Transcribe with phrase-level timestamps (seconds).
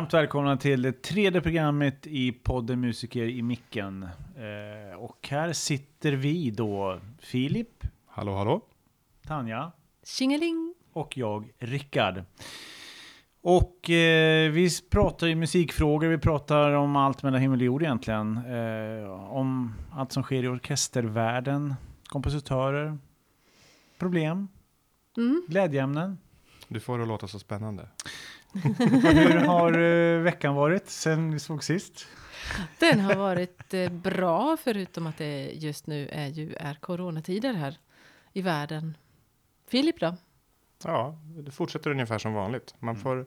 [0.00, 4.02] Varmt välkomna till det tredje programmet i podden Musiker i micken.
[4.36, 8.60] Eh, och här sitter vi då, Filip, Hallå, hallå.
[9.26, 9.72] Tanja
[10.04, 10.74] Tjingeling!
[10.92, 12.24] och jag, Rickard.
[13.40, 18.36] Och eh, vi pratar ju musikfrågor, vi pratar om allt mellan himmel och jord egentligen.
[18.36, 21.74] Eh, om allt som sker i orkestervärlden,
[22.08, 22.98] kompositörer,
[23.98, 24.48] problem,
[25.16, 25.42] Mm.
[25.48, 26.18] glädjeämnen.
[26.68, 27.88] Du får det att låta så spännande.
[28.78, 32.06] Hur har eh, veckan varit sen vi såg sist?
[32.78, 37.78] Den har varit eh, bra, förutom att det just nu är ju är coronatider här
[38.32, 38.96] i världen.
[39.68, 40.16] Filip då?
[40.84, 42.74] Ja, det fortsätter ungefär som vanligt.
[42.78, 43.02] Man Mm.
[43.02, 43.26] får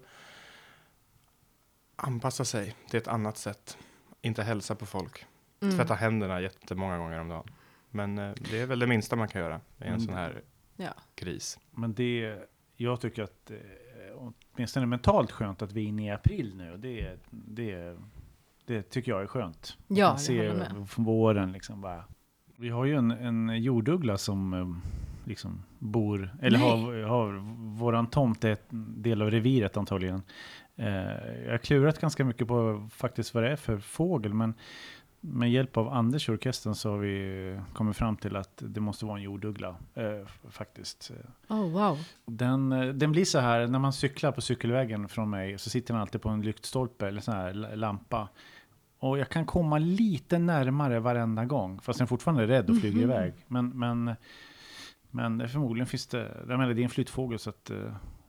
[1.95, 3.77] anpassa sig till ett annat sätt.
[4.21, 5.25] Inte hälsa på folk.
[5.61, 5.75] Mm.
[5.75, 7.47] Tvätta händerna jättemånga gånger om dagen.
[7.89, 9.99] Men eh, det är väl det minsta man kan göra i en Mm.
[9.99, 10.41] sån här
[10.77, 10.93] Ja.
[11.15, 11.59] kris.
[11.71, 12.37] Men det,
[12.75, 13.52] jag tycker att
[14.55, 16.77] åtminstone mentalt skönt att vi är inne i april nu.
[16.77, 17.97] Det, det,
[18.65, 19.77] det tycker jag är skönt.
[19.87, 22.03] Ja, jag från våren liksom bara.
[22.57, 24.67] Vi har ju en, en jorduggla som eh,
[25.27, 26.69] liksom bor, eller Nej.
[26.69, 27.33] har, har
[27.77, 30.21] våran tomt är ett del av reviret antagligen.
[30.75, 30.87] Eh,
[31.45, 34.53] jag har klurat ganska mycket på faktiskt vad det är för fågel, men
[35.25, 39.05] med hjälp av Anders i orkestern så har vi kommit fram till att det måste
[39.05, 41.11] vara en jorduggla eh, faktiskt.
[41.49, 41.97] Oh, wow.
[42.25, 45.93] Den, eh, den blir så här, när man cyklar på cykelvägen från mig så sitter
[45.93, 48.30] den alltid på en lyktstolpe eller sån här lampa.
[48.99, 52.97] Och jag kan komma lite närmare varenda gång, fast den är fortfarande rädd och flyger
[52.97, 53.11] Mhm.
[53.11, 53.33] iväg.
[53.47, 54.15] Men, men,
[55.11, 57.77] men förmodligen finns det, jag menar det är en flyttfågel så att eh,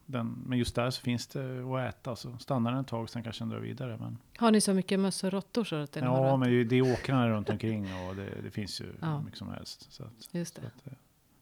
[0.07, 2.17] den, men just där så finns det att äta.
[2.17, 3.97] Så stannar den ett tag, sen kanske den drar vidare.
[4.01, 6.65] Men, Har ni så mycket möss och råttor så att har ja, att- men det
[6.65, 9.21] det är åkrarna runt omkring och det, det finns ju Ja.
[9.23, 9.93] mycket som helst.
[9.93, 10.67] Så att, Just så det.
[10.67, 10.93] att, eh,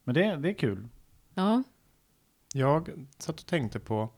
[0.04, 0.88] men det, det är kul.
[1.34, 1.62] Ja.
[2.54, 4.08] Jag satt och tänkte på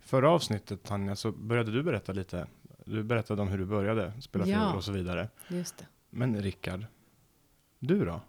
[0.00, 2.46] förra avsnittet Tanja, så började du berätta lite.
[2.84, 4.58] Du berättade om hur du började spela Ja.
[4.68, 5.28] fiol och så vidare.
[5.48, 5.86] Just det.
[6.10, 6.86] Men Rickard,
[7.78, 8.20] du då?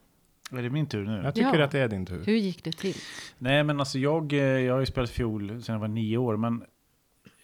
[0.52, 1.22] Är det min tur nu?
[1.24, 1.64] Jag tycker Ja.
[1.64, 2.24] att det är din tur.
[2.26, 2.96] Hur gick det till?
[3.38, 6.38] Nej, men alltså jag, eh, jag har ju spelat fiol sedan jag var nio år,
[6.38, 6.64] men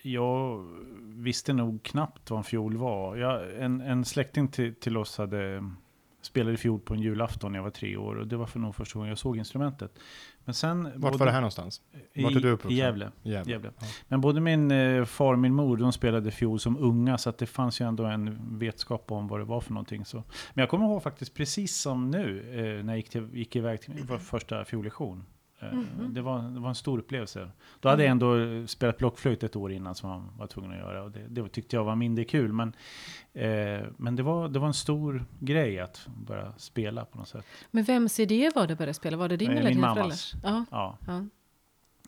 [0.02, 0.66] jag
[1.04, 3.16] visste nog knappt vad en fiol var.
[3.16, 5.70] Jag, en, en släkting till, till oss hade
[6.26, 8.76] spelade fiol på en julafton när jag var tre år och det var för nog
[8.76, 10.00] första gången jag såg instrumentet.
[10.46, 10.84] Men sen...
[10.84, 11.82] Vart både- var det här någonstans?
[12.16, 12.72] Vart är du uppvuxen?
[12.72, 13.12] I Gävle.
[13.24, 13.52] Gävle.
[13.52, 13.72] Gävle.
[13.80, 13.88] Ja.
[14.08, 17.38] Men både min eh, far och min mor de spelade fiol som unga så att
[17.38, 20.06] det fanns ju ändå en vetskap om vad det var för någonting.
[20.06, 20.18] Så.
[20.54, 23.82] Men jag kommer ihåg faktiskt precis som nu eh, när jag gick, till, gick iväg
[23.82, 25.24] till min första fiollektion.
[25.72, 26.14] Eh, Mhm.
[26.14, 27.50] det, var, det var en stor upplevelse.
[27.80, 30.78] Då hade jag ändå eh, spelat blockflöjt ett år innan som man var tvungen att
[30.78, 31.04] göra.
[31.04, 32.54] Och det, det tyckte jag var mindre kul.
[32.54, 32.74] Men,
[33.34, 37.46] eh, men det, var, det var en stor grej att börja spela på något sätt.
[37.72, 39.18] Men vems idé var det att börja spela?
[39.18, 40.34] Var det din Eh, eller dina mammas.
[40.44, 40.66] Ja.
[40.72, 40.98] Ja.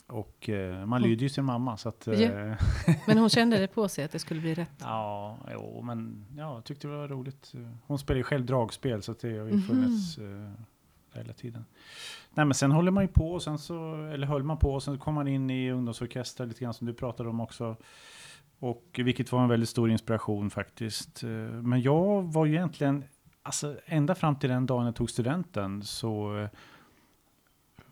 [0.08, 1.78] Och eh, man lyder ju sin mamma.
[1.78, 2.56] Så att, eh, Ja.
[3.08, 4.72] Men hon kände det på sig att det skulle bli rätt?
[4.80, 7.54] Ja, jo, men ja, jag tyckte det var roligt.
[7.88, 9.62] Hon spelar ju själv dragspel så att det har ju Mhm.
[9.62, 10.18] funnits
[11.16, 11.66] eh, hela tiden.
[12.34, 14.84] Nej, men sen håller man ju på och sen så, eller höll man på och
[14.84, 17.76] sen kom man in i ungdomsorkester lite grann som du pratade om också.
[18.59, 21.24] Och vilket var en väldigt stor inspiration faktiskt.
[21.24, 21.30] Eh,
[21.62, 23.03] Men jag var ju egentligen,
[23.44, 26.50] alltså ända fram till den dagen jag tog studenten så eh,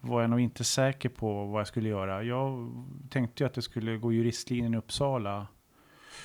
[0.02, 2.24] var jag nog inte säker på vad jag skulle göra.
[2.24, 2.72] Jag
[3.10, 5.48] tänkte ju att jag skulle gå juristlinjen i Uppsala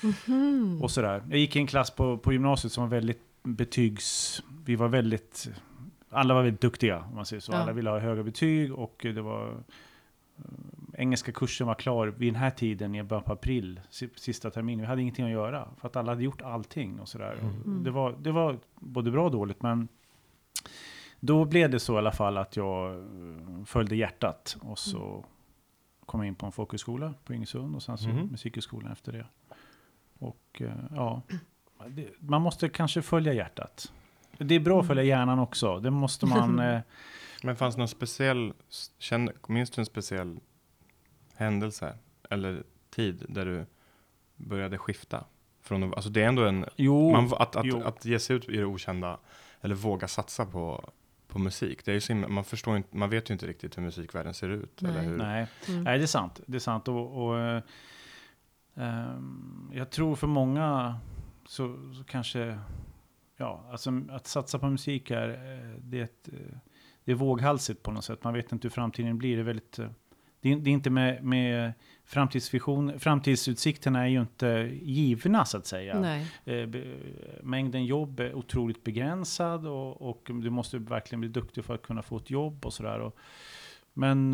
[0.03, 0.79] Mhm.
[0.83, 1.23] och sådär.
[1.29, 4.41] Jag gick i en klass på, på gymnasiet som var väldigt betygs...
[4.65, 5.49] Vi var väldigt...
[6.09, 7.51] Alla var väldigt duktiga, om man säger så.
[7.51, 7.57] Ja.
[7.57, 9.49] Alla ville ha höga betyg och det var...
[10.37, 10.43] eh,
[10.93, 14.81] Engelska kursen var klar vid den här tiden, i början på april, si- sista terminen.
[14.81, 17.37] Vi hade ingenting att göra, för att alla hade gjort allting och sådär.
[17.41, 17.83] Mm.
[17.83, 19.87] Det, var, det var både bra och dåligt, men
[21.19, 24.57] då blev det så i alla fall att jag eh, följde hjärtat.
[24.61, 25.25] Och så
[26.05, 28.27] kom jag in på en folkhögskola på Ingesund och sen så Mhm.
[28.27, 29.25] musikhögskolan efter det.
[30.19, 31.21] Och eh, ja,
[31.87, 33.93] det, man måste kanske följa hjärtat.
[34.39, 35.79] Det är bra att följa hjärnan också.
[35.79, 36.59] Det måste man...
[36.69, 36.79] Eh,
[37.43, 38.53] Men fanns det någon speciell,
[39.47, 40.39] minns du en speciell
[41.35, 41.97] händelse
[42.29, 43.65] eller tid där du
[44.35, 45.25] började skifta?
[45.61, 47.81] Från, alltså det är ändå en, jo, man, att, att, jo.
[47.83, 49.19] att ge sig ut i det okända
[49.61, 50.89] eller våga satsa på,
[51.27, 51.85] på musik.
[51.85, 54.49] Det är ju så man, förstår inte, man vet ju inte riktigt hur musikvärlden ser
[54.49, 54.81] ut.
[54.81, 54.91] Nej.
[54.91, 55.17] Eller hur?
[55.17, 55.83] nej, Mm.
[55.83, 56.39] nej, det är sant.
[56.45, 56.87] Det är sant.
[56.87, 57.61] Och, och,
[58.75, 60.95] ehm, jag tror för många
[61.45, 62.59] så, så kanske...
[63.41, 66.57] Ja, alltså att satsa på musik är, eh, det är, ett, eh,
[67.03, 68.23] det är våghalsigt på något sätt.
[68.23, 69.35] Man vet inte hur framtiden blir.
[69.35, 69.79] Det är väldigt...
[69.79, 69.89] eh,
[70.41, 71.73] Det är, det är inte med, med
[72.05, 74.47] framtidsvision, framtidsutsikterna är ju inte
[74.81, 75.99] givna så att säga.
[75.99, 76.25] Nej.
[77.43, 82.01] Mängden jobb är otroligt begränsad och, och du måste verkligen bli duktig för att kunna
[82.01, 83.11] få ett jobb och sådär.
[83.93, 84.29] Men,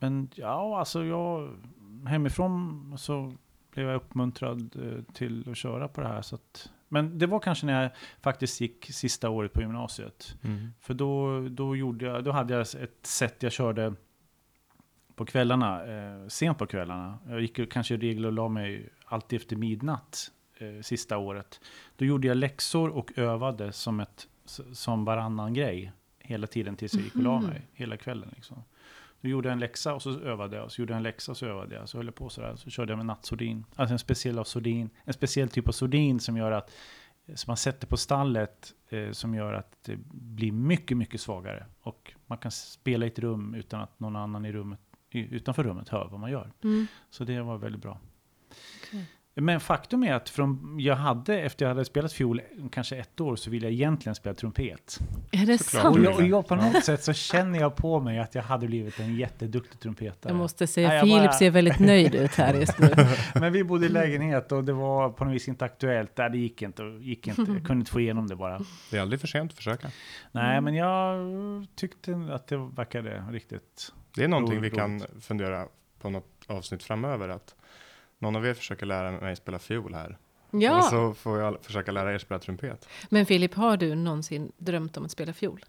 [0.00, 1.56] men ja, alltså jag
[2.06, 3.32] hemifrån så
[3.70, 4.76] blev jag uppmuntrad
[5.12, 6.22] till att köra på det här.
[6.22, 7.90] Så att, men det var kanske när jag
[8.20, 10.36] faktiskt gick sista året på gymnasiet.
[10.44, 10.72] Mm.
[10.80, 13.94] För då, då, gjorde jag, då hade jag ett sätt jag körde
[15.14, 17.18] på kvällarna, eh, sent på kvällarna.
[17.28, 21.60] Jag gick kanske i regel och la mig alltid efter midnatt eh, sista året.
[21.96, 24.28] Då gjorde jag läxor och övade som, ett,
[24.72, 27.46] som varannan grej hela tiden tills jag gick och la Mhm.
[27.50, 28.30] mig, hela kvällen.
[28.34, 28.62] Liksom.
[29.22, 31.36] Då gjorde jag en läxa och så övade jag, så gjorde jag en läxa och
[31.36, 31.88] så övade jag.
[31.88, 33.64] Så höll jag på sådär, så körde jag med nattsordin.
[33.76, 36.70] Alltså en speciell, av sordin, en speciell typ av sordin som gör att,
[37.34, 41.66] som man sätter på stallet, eh, som gör att det blir mycket, mycket svagare.
[41.80, 44.80] Och man kan spela i ett rum utan att någon annan i rummet,
[45.10, 46.52] utanför rummet hör vad man gör.
[46.64, 46.86] Mm.
[47.10, 48.00] Så det var väldigt bra.
[48.88, 49.06] Okej.
[49.34, 52.40] Men faktum är att från, jag hade, efter jag hade spelat fiol
[52.72, 54.98] kanske ett år, så ville jag egentligen spela trumpet.
[55.30, 55.82] Är det Såklart.
[55.82, 55.96] sant?
[55.96, 58.66] Och jag, och jag på något sätt så känner jag på mig att jag hade
[58.66, 60.32] blivit en jätteduktig trumpetare.
[60.32, 62.88] Jag måste säga, Nej, jag Filip bara- ser väldigt nöjd ut här just nu.
[63.40, 66.12] Men vi bodde i lägenhet och det var på något vis inte aktuellt.
[66.16, 66.82] Nej, det gick inte.
[66.82, 67.40] Gick inte.
[67.42, 68.60] Jag kunde inte få igenom det bara.
[68.90, 69.88] Det är aldrig för sent att försöka.
[70.32, 71.16] Nej, men jag
[71.74, 73.92] tyckte att det verkade riktigt...
[74.14, 74.74] Det är någonting vi Roligt.
[74.78, 75.66] kan fundera
[76.00, 77.28] på något avsnitt framöver.
[77.28, 77.54] Att
[78.22, 80.18] någon av er försöker lära mig spela fiol här.
[80.50, 82.88] Och Ja, så får jag försöka lära er spela trumpet.
[83.10, 85.64] men Filip, har du någonsin drömt om att spela fiol?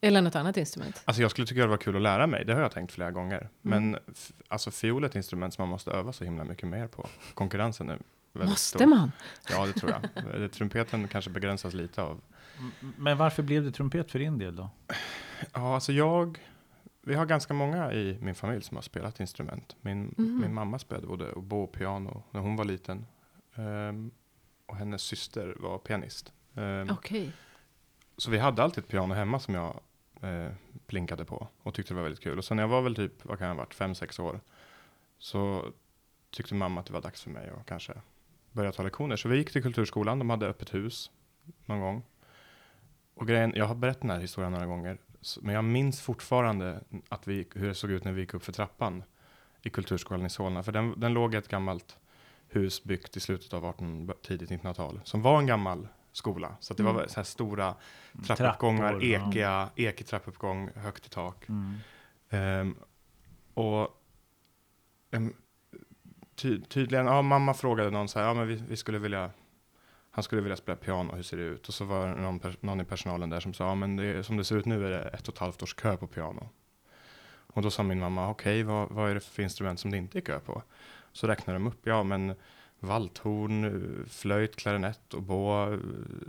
[0.00, 1.02] Eller något annat instrument?
[1.04, 2.44] Alltså jag skulle tycka det var kul att lära mig.
[2.44, 3.38] Det har jag tänkt flera gånger.
[3.38, 3.50] Mm.
[3.90, 4.00] Men
[4.48, 7.08] alltså fiol är ett instrument som man måste öva så himla mycket mer på.
[7.34, 7.98] Konkurrensen är
[8.32, 8.86] väldigt Måste stor.
[8.86, 9.12] man?
[9.50, 10.42] Ja, det tror jag.
[10.42, 12.20] Eh, Trumpeten kanske begränsas lite av.
[12.96, 14.70] Men varför blev det trumpet för din del då?
[15.52, 16.38] Ja, alltså jag.
[17.08, 19.76] Vi har ganska många i min familj som har spelat instrument.
[19.80, 20.40] Min, Mhm.
[20.40, 23.06] min mamma spelade både oboe och piano när hon var liten.
[23.54, 24.10] Ehm,
[24.66, 26.32] och hennes syster var pianist.
[26.54, 27.32] Ehm, Okej.
[28.16, 29.80] Så vi hade alltid ett piano hemma som jag
[30.20, 30.52] eh,
[30.86, 32.38] plinkade på och tyckte det var väldigt kul.
[32.38, 34.40] Och sen när jag var väl typ, vad kan jag ha varit, fem, sex år.
[35.18, 35.72] Så
[36.30, 37.92] tyckte mamma att det var dags för mig att kanske
[38.52, 39.16] börja ta lektioner.
[39.16, 41.10] Så vi gick till kulturskolan, de hade öppet hus
[41.66, 42.02] någon gång.
[43.14, 44.98] Och grejen, jag har berättat den här historien några gånger.
[45.40, 48.52] Men jag minns fortfarande att vi, hur det såg ut när vi gick upp för
[48.52, 49.02] trappan
[49.62, 50.62] i kulturskolan i Solna.
[50.62, 51.96] För den, den låg i ett gammalt
[52.48, 55.00] hus byggt i slutet av 18, tidigt 1900-tal.
[55.04, 56.56] Som var en gammal skola.
[56.60, 56.94] Så det Mm.
[56.94, 57.74] var så här stora
[58.26, 59.28] trappuppgångar, Trappor, ja.
[59.28, 61.48] ekiga, ekig trappuppgång, högt i tak.
[61.48, 61.74] Mm.
[62.30, 62.76] Ehm,
[63.54, 63.88] och
[65.10, 65.32] em,
[66.34, 69.30] ty, tydligen, ja, mamma frågade någon så här, ja men vi, vi skulle vilja,
[70.18, 71.68] han skulle vilja spela piano, hur ser det ut?
[71.68, 74.36] Och så var det någon, någon i personalen där som sa, ja men det, som
[74.36, 76.48] det ser ut nu är det ett och ett halvt års kö på piano.
[77.46, 80.18] Och då sa min mamma, okej, vad, vad är det för instrument som det inte
[80.18, 80.62] är kö på?
[81.12, 82.34] Så räknade de upp, ja men
[82.80, 85.78] valthorn, flöjt, klarinett, oboe,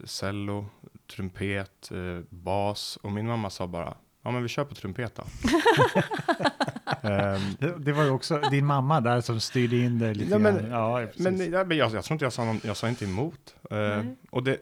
[0.04, 0.66] cello,
[1.08, 2.98] trumpet, eh, bas.
[2.98, 5.24] Och min mamma sa bara, ja men vi kör på trumpet då.
[7.02, 7.42] Ehm,
[7.84, 10.70] Det, var ju också din mamma där som styrde in det lite Ja, men- grann.
[10.72, 13.56] Ja, men ja, men jag, jag tror inte jag sa, någon, jag sa inte emot.
[13.72, 14.16] Eh, Nej.
[14.30, 14.58] och det,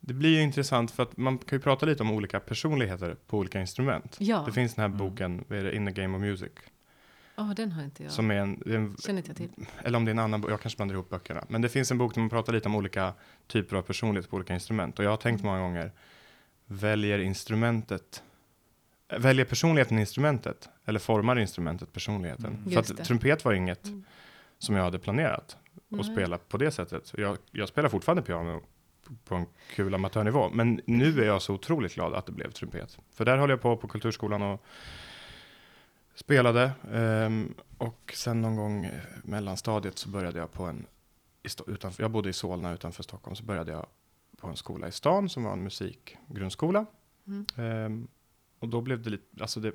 [0.00, 3.38] det blir ju intressant för att man kan ju prata lite om olika personligheter på
[3.38, 4.16] olika instrument.
[4.20, 4.98] Ja, Det finns den här Mm.
[4.98, 6.52] boken, vad är det, In the Game of Music,
[7.36, 8.12] oh, den har inte jag.
[8.12, 9.66] som är en, en Känner inte jag till.
[9.82, 11.44] eller om det är en annan bok, jag kanske blandar ihop böckerna.
[11.48, 13.12] Men det finns en bok där man pratar lite om olika
[13.46, 14.98] typer av personlighet på olika instrument.
[14.98, 15.92] Och jag har tänkt många gånger,
[16.66, 18.22] väljer instrumentet,
[19.18, 20.68] väljer personligheten instrumentet?
[20.84, 22.46] Eller formar instrumentet personligheten?
[22.46, 22.64] Mm.
[22.64, 24.04] För Just att trumpet var inget Mm.
[24.58, 26.04] som jag hade planerat att Nej.
[26.04, 27.12] spela på det sättet.
[27.16, 28.62] Jag, jag spelar fortfarande piano
[29.24, 30.50] på en kul amatörnivå.
[30.50, 32.98] Men nu är jag så otroligt glad att det blev trumpet.
[33.10, 34.64] För där höll jag på på kulturskolan och
[36.14, 36.70] spelade.
[36.92, 38.90] ehm, och sen någon gång eh,
[39.24, 40.86] mellanstadiet så började jag på en,
[41.66, 43.86] utanför, jag bodde i Solna utanför Stockholm, så började jag
[44.40, 46.86] på en skola i stan som var en musikgrundskola.
[47.26, 47.46] Mm.
[47.56, 48.08] Ehm,
[48.62, 49.72] och då blev det lite, alltså det,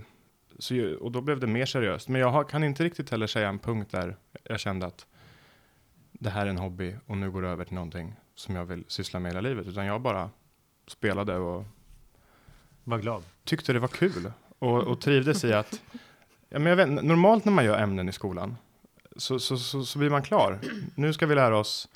[0.59, 2.09] så, och då blev det mer seriöst.
[2.09, 5.05] Men jag har, kan inte riktigt heller säga en punkt där jag kände att
[6.11, 8.83] det här är en hobby och nu går det över till någonting som jag vill
[8.87, 9.67] syssla med hela livet.
[9.67, 10.29] Utan jag bara
[10.87, 11.65] spelade och
[12.83, 13.23] Var glad.
[13.43, 15.81] tyckte det var kul och, och trivdes i att,
[16.49, 18.55] ja, men jag vet, normalt när man gör ämnen i skolan
[19.15, 20.59] så, så, så, så blir man klar.
[20.95, 21.89] Nu ska vi lära oss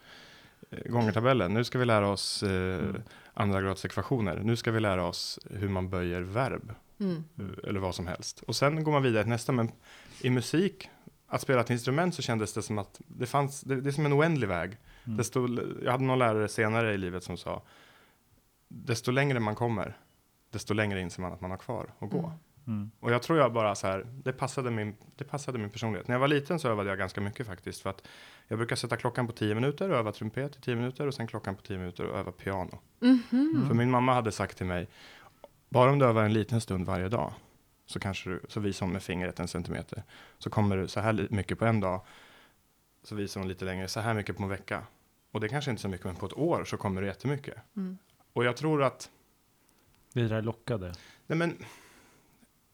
[0.70, 3.02] eh, gångertabellen, nu ska vi lära oss eh, Mm.
[3.34, 7.24] Andra grads ekvationer, nu ska vi lära oss hur man böjer verb Mm.
[7.40, 8.42] eh, eller vad som helst.
[8.48, 9.72] Och sen går man vidare till nästa, men
[10.22, 10.90] i musik,
[11.28, 14.06] att spela ett instrument så kändes det som att det fanns, det, det är som
[14.06, 14.78] en oändlig väg.
[15.04, 15.18] Mm.
[15.18, 15.48] Desto,
[15.84, 17.62] jag hade någon lärare senare i livet som sa,
[18.68, 19.98] desto längre man kommer,
[20.50, 22.20] desto längre inser man att man har kvar att gå.
[22.20, 22.32] Mm.
[22.68, 22.92] Mm.
[23.00, 26.08] Och jag tror jag bara så här, det passade, min, det passade min personlighet.
[26.08, 27.82] När jag var liten så övade jag ganska mycket faktiskt.
[27.82, 28.08] För att
[28.52, 31.28] jag brukar sätta klockan på 10 minuter och öva trumpet i 10 minuter och sen
[31.28, 32.80] klockan på 10 minuter och öva piano.
[33.02, 33.68] Mm.
[33.68, 34.88] För min mamma hade sagt till mig,
[35.70, 37.34] bara om du övar en liten stund varje dag
[37.86, 40.04] så kanske du, så visar hon med fingret en centimeter.
[40.38, 42.02] Så kommer du så här mycket på en dag.
[43.04, 44.84] Så visar hon lite längre, så här mycket på en vecka.
[45.32, 47.58] Och det kanske inte är så mycket, men på ett år så kommer det jättemycket.
[47.76, 47.98] Mm.
[48.34, 49.10] Och jag tror att
[50.14, 50.94] Vi är lockade.
[51.28, 51.66] Nej, men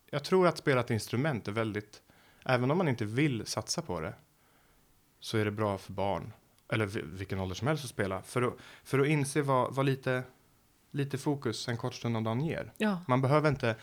[0.09, 2.01] jag tror att spela ett instrument är väldigt,
[2.45, 4.13] även om man inte vill satsa på det,
[5.19, 6.33] så är det bra för barn,
[6.73, 9.85] eller vi- vilken ålder som helst att spela, för att, för att inse vad, vad
[9.85, 10.23] lite,
[10.91, 12.71] lite fokus en kort stund om dagen ger.
[12.77, 12.99] Ja.
[13.07, 13.75] Man behöver inte,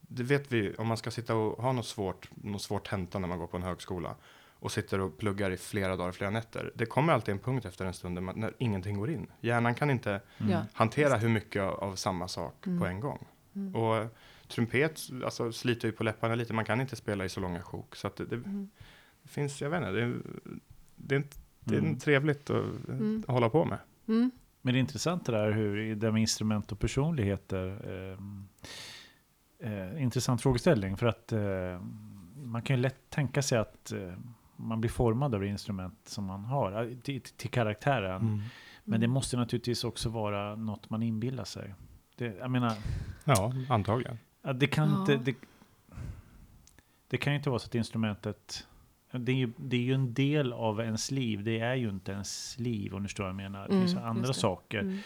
[0.00, 3.28] det vet vi, om man ska sitta och ha något svårt, något svårt tenta när
[3.28, 4.14] man går på en högskola
[4.60, 6.72] och sitter och pluggar i flera dagar, flera nätter.
[6.74, 9.26] Det kommer alltid en punkt efter en stund när, man, när ingenting går in.
[9.40, 10.60] Hjärnan kan inte Mm.
[10.72, 12.80] Hantera hur mycket av, samma sak Mm.
[12.80, 13.26] på en gång.
[13.54, 13.74] Mm.
[13.76, 14.06] Och
[14.48, 16.52] trumpet alltså, sliter ju på läpparna lite.
[16.52, 17.96] Man kan inte spela i så långa sjok.
[17.96, 18.70] Så det, det, Mm.
[18.74, 18.80] det
[19.28, 20.20] finns, jag vet inte, det, är-
[20.96, 21.98] det, är, inte- det är Mm.
[21.98, 23.24] trevligt att Mm.
[23.28, 23.78] hålla på med.
[24.08, 24.30] Mm.
[24.62, 27.80] Men det är intressant det där hur det med instrument och personligheter.
[27.90, 28.18] Eh,
[29.72, 31.80] eh, intressant frågeställning för att eh,
[32.36, 34.12] man kan ju lätt tänka sig att eh,
[34.56, 38.42] man blir formad av det instrument som man har eh, till, till karaktären.
[38.84, 39.10] Men det Mm.
[39.14, 41.74] måste naturligtvis också vara något man inbillar sig.
[42.16, 42.72] Det, jag menar,
[43.24, 44.18] Ja, antagligen.
[44.54, 45.00] det kan Ja.
[45.00, 45.16] inte...
[45.16, 45.36] Det,
[47.08, 48.66] det kan ju inte vara så att instrumentet...
[49.10, 51.44] Det är, ju, det är ju en del av ens liv.
[51.44, 53.68] Det är ju inte ens liv om du förstår vad jag menar.
[53.68, 54.34] Det finns Mm, andra det.
[54.34, 54.78] saker.
[54.80, 54.98] Mm.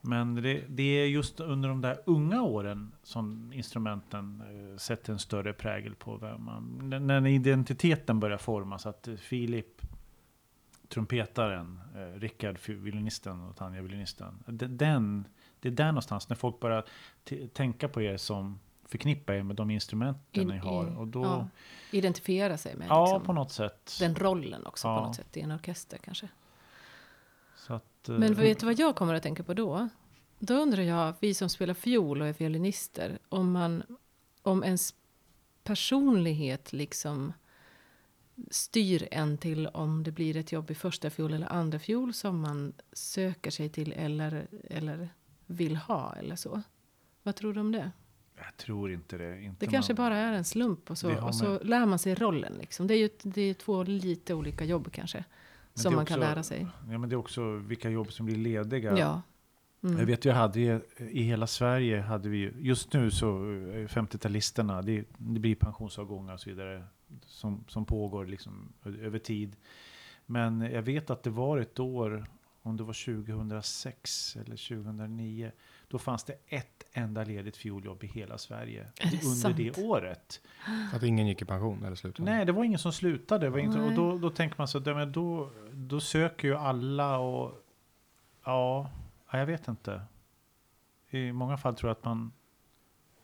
[0.00, 5.18] Men det, det är just under de där unga åren som instrumenten eh, sätter en
[5.18, 6.90] större prägel på vem man...
[7.06, 9.82] När, identiteten börjar formas, att eh, Filip,
[10.88, 14.34] trumpetaren, eh, Rickard, violinisten och Tanja, violinisten.
[14.46, 15.26] de- Den,
[15.60, 16.84] det är där någonstans, när folk börjar
[17.52, 18.58] tänka på er som
[18.92, 20.98] förknippar er med de instrumenten In- ni har.
[20.98, 21.48] Och då, ja.
[21.90, 23.96] Identifiera sig med ja, liksom, på något sätt.
[24.00, 24.98] den rollen också Ja.
[25.00, 26.28] på något sätt i en orkester kanske.
[27.66, 29.88] Att, eh, Men vet du vad jag kommer att tänka på då?
[30.38, 33.82] Då undrar jag, vi som spelar fiol och är violinister, om, man,
[34.42, 34.94] om ens
[35.64, 37.32] personlighet liksom
[38.50, 42.40] styr en till om det blir ett jobb i första fiol eller andra fiol som
[42.40, 45.08] man söker sig till eller, eller
[45.46, 46.62] vill ha eller så.
[47.22, 47.90] Vad tror du om det?
[48.44, 49.42] Jag tror inte det.
[49.42, 52.14] Inte Det kanske man- bara är en slump och så, och så lär man sig
[52.14, 52.52] rollen.
[52.60, 52.86] Liksom.
[52.86, 55.24] Det är ju det är två lite olika jobb kanske.
[55.74, 56.66] Men som man kan också- lära sig.
[56.90, 58.98] Ja, men det är också vilka jobb som blir lediga.
[58.98, 59.22] Ja.
[59.84, 59.98] Mm.
[59.98, 60.60] Jag vet, jag hade
[60.98, 66.34] i, hela Sverige hade vi, ju- just nu så eh, 50-talisterna, det, det blir pensionsavgångar
[66.34, 66.84] och så vidare
[67.26, 69.56] som, som pågår liksom över tid.
[70.26, 72.26] Men jag vet att det var ett år,
[72.62, 75.52] om det var 2006 eller 2009,
[75.92, 78.86] då fanns det ett enda ledigt fioljobb i hela Sverige.
[78.96, 79.56] Det under sant?
[79.56, 80.40] det året.
[80.94, 82.30] Att ingen gick i pension eller slutade?
[82.30, 83.46] Nej, det var ingen som slutade.
[83.46, 87.18] Det var inte, och då, då tänker man så att då, då söker ju alla
[87.18, 87.52] och
[88.44, 88.90] ja,
[89.30, 90.02] ja, jag vet inte.
[91.10, 92.32] I många fall tror jag att man,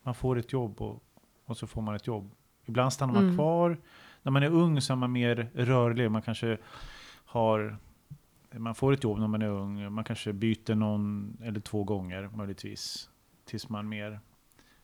[0.02, 1.02] man får ett jobb och,
[1.44, 2.30] och så får man ett jobb.
[2.64, 3.36] Ibland stannar man Mm.
[3.36, 3.78] kvar.
[4.22, 6.10] När man är ung så är man mer rörlig.
[6.10, 6.58] Man kanske
[7.24, 7.76] har
[8.52, 9.92] man får ett jobb när man är ung.
[9.92, 13.10] Man kanske byter någon eller två gånger möjligtvis.
[13.44, 14.20] Tills man mer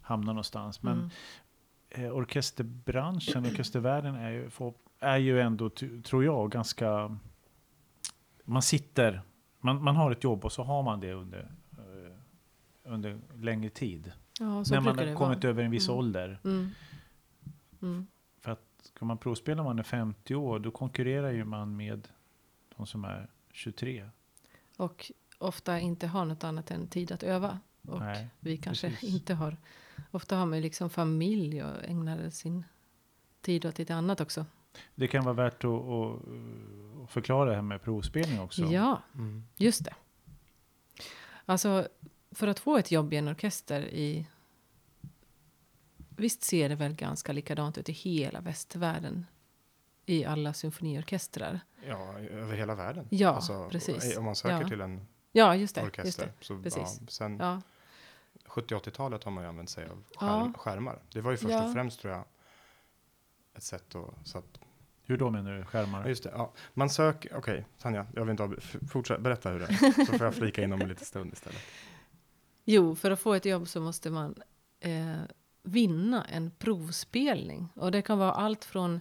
[0.01, 0.83] hamnar någonstans.
[0.83, 1.11] Men Mm.
[2.07, 5.71] eh, orkesterbranschen, orkestervärlden är ju, får, är ju ändå,
[6.05, 7.19] tror jag, ganska...
[8.45, 9.23] Man sitter,
[9.61, 12.13] man, man har ett jobb och så har man det under, eh,
[12.93, 14.13] under längre tid.
[14.41, 15.51] Ja, När man har kommit vara.
[15.51, 15.99] över en viss Mm.
[15.99, 16.39] ålder.
[16.45, 16.69] Mm.
[17.83, 18.07] Mm.
[18.41, 22.09] För att ska man provspela när man är 50 år, då konkurrerar ju man med
[22.77, 24.09] de som är 23.
[24.77, 27.59] Och ofta inte har något annat än tid att öva.
[27.83, 29.11] Och Nej, vi kanske precis.
[29.15, 29.57] inte har.
[30.11, 32.65] Ofta har man ju liksom familj och ägnar sin
[33.41, 34.47] tid åt lite annat också.
[34.95, 38.65] Det kan vara värt att, att, förklara det här med provspelning också.
[38.65, 39.45] Ja, Mm.
[39.57, 39.95] just det.
[41.45, 41.89] Alltså,
[42.31, 44.27] för att få ett jobb i en orkester i...
[46.17, 49.27] Visst ser det väl ganska likadant ut i hela västvärlden?
[50.07, 51.61] I alla symfoniorkestrar.
[51.89, 53.07] Ja, över hela världen.
[53.11, 54.17] Ja, Alltså, precis.
[54.17, 54.69] Om man söker Ja.
[54.69, 55.83] till en Ja, just det.
[55.83, 56.05] orkester.
[56.07, 56.33] Just det.
[56.41, 56.99] Så, Precis.
[57.01, 57.63] Ja, sen Ja,
[58.47, 60.19] 70-80-talet har man ju använt sig av Ja.
[60.21, 61.03] skärm, skärmar.
[61.13, 61.65] Det var ju först Ja.
[61.67, 62.25] och främst tror jag
[63.57, 64.59] ett sätt att, så att,
[65.07, 65.65] Hur då menar du?
[65.65, 66.03] Skärmar?
[66.03, 66.53] ja just det, ja.
[66.75, 68.51] Man söker, okej Tanja, jag vill inte
[68.91, 71.59] fortsätt, berätta hur det är, så får jag flika in om en liten stund istället.
[72.67, 74.35] Jo, för att få ett jobb så måste man
[74.81, 75.17] eh,
[75.63, 77.69] vinna en provspelning.
[77.75, 79.01] Och det kan vara allt från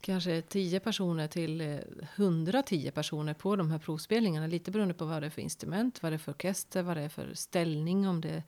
[0.00, 1.78] kanske 10 personer till eh,
[2.16, 4.46] 110 personer på de här provspelningarna.
[4.46, 7.02] Lite beroende på vad det är för instrument, vad det är för orkester, vad det
[7.02, 8.42] är för ställning, om det är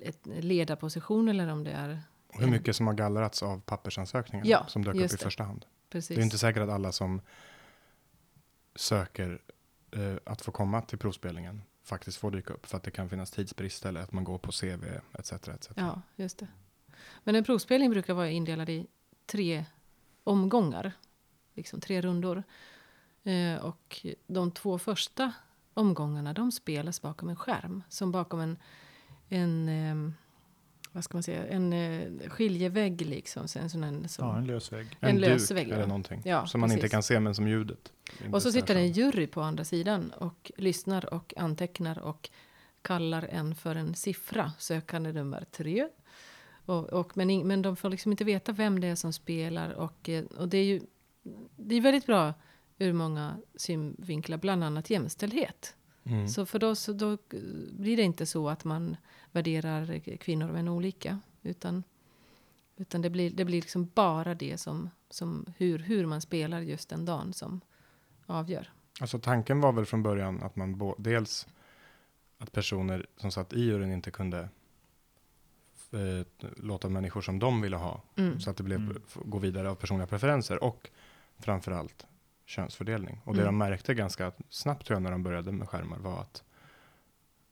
[0.00, 2.02] ett ledarposition eller om det är...
[2.28, 5.18] Och hur mycket som har gallrats av pappersansökningar Ja, som dök upp i det.
[5.18, 5.66] första hand.
[5.90, 6.16] Precis.
[6.16, 7.20] Det är inte säkert att alla som
[8.74, 9.42] söker
[9.90, 13.30] eh, att få komma till provspelningen faktiskt får dyka upp för att det kan finnas
[13.30, 14.84] tidsbrist eller att man går på CV
[15.18, 15.32] etc.
[15.32, 15.68] etc.
[15.74, 16.46] Ja, just det.
[17.24, 18.86] Men en provspelning brukar vara indelad i
[19.26, 19.64] tre
[20.26, 20.92] omgångar.
[21.54, 22.42] Liksom tre rundor.
[23.24, 25.32] Eh, och de två första
[25.74, 27.82] omgångarna de spelas bakom en skärm.
[27.88, 28.56] Som bakom en,
[29.28, 30.12] en eh,
[30.92, 33.48] vad ska man säga, en eh, skiljevägg liksom.
[33.48, 34.96] Så en sån en, som, Ja, en lös vägg.
[35.00, 35.74] En En, lös duk vägg, ja.
[35.74, 36.22] eller någonting.
[36.24, 37.92] Ja, som man inte kan se men som ljudet.
[38.32, 42.30] Och så sitter en jury på andra sidan och lyssnar och antecknar och
[42.82, 45.88] kallar en för en siffra, sökande nummer tre.
[46.66, 50.08] Och, och, men, men de får liksom inte veta vem det är som spelar och,
[50.08, 50.80] eh, och det är ju
[51.56, 52.34] det är väldigt bra
[52.78, 55.76] ur många synvinklar, bland annat jämställdhet.
[56.04, 56.28] Mm.
[56.28, 57.18] Så för då, så då
[57.70, 58.96] blir det inte så att man
[59.32, 61.20] värderar kvinnor och män olika.
[61.42, 61.82] Utan,
[62.76, 66.88] utan det blir, det blir liksom bara det som, som hur, hur man spelar just
[66.88, 67.60] den dagen som
[68.26, 68.72] avgör.
[69.00, 71.46] Alltså tanken var väl från början att man bo- dels
[72.38, 74.48] att personer som satt i juryn inte kunde
[75.96, 76.26] eh,
[76.56, 78.40] låta människor som de ville ha Mm.
[78.40, 79.02] så att det blev Mm.
[79.14, 80.90] gå vidare av personliga preferenser och
[81.38, 82.06] framförallt
[82.46, 83.20] könsfördelning.
[83.24, 83.54] Och det Mm.
[83.54, 86.42] de märkte ganska snabbt tror jag när de började med skärmar var att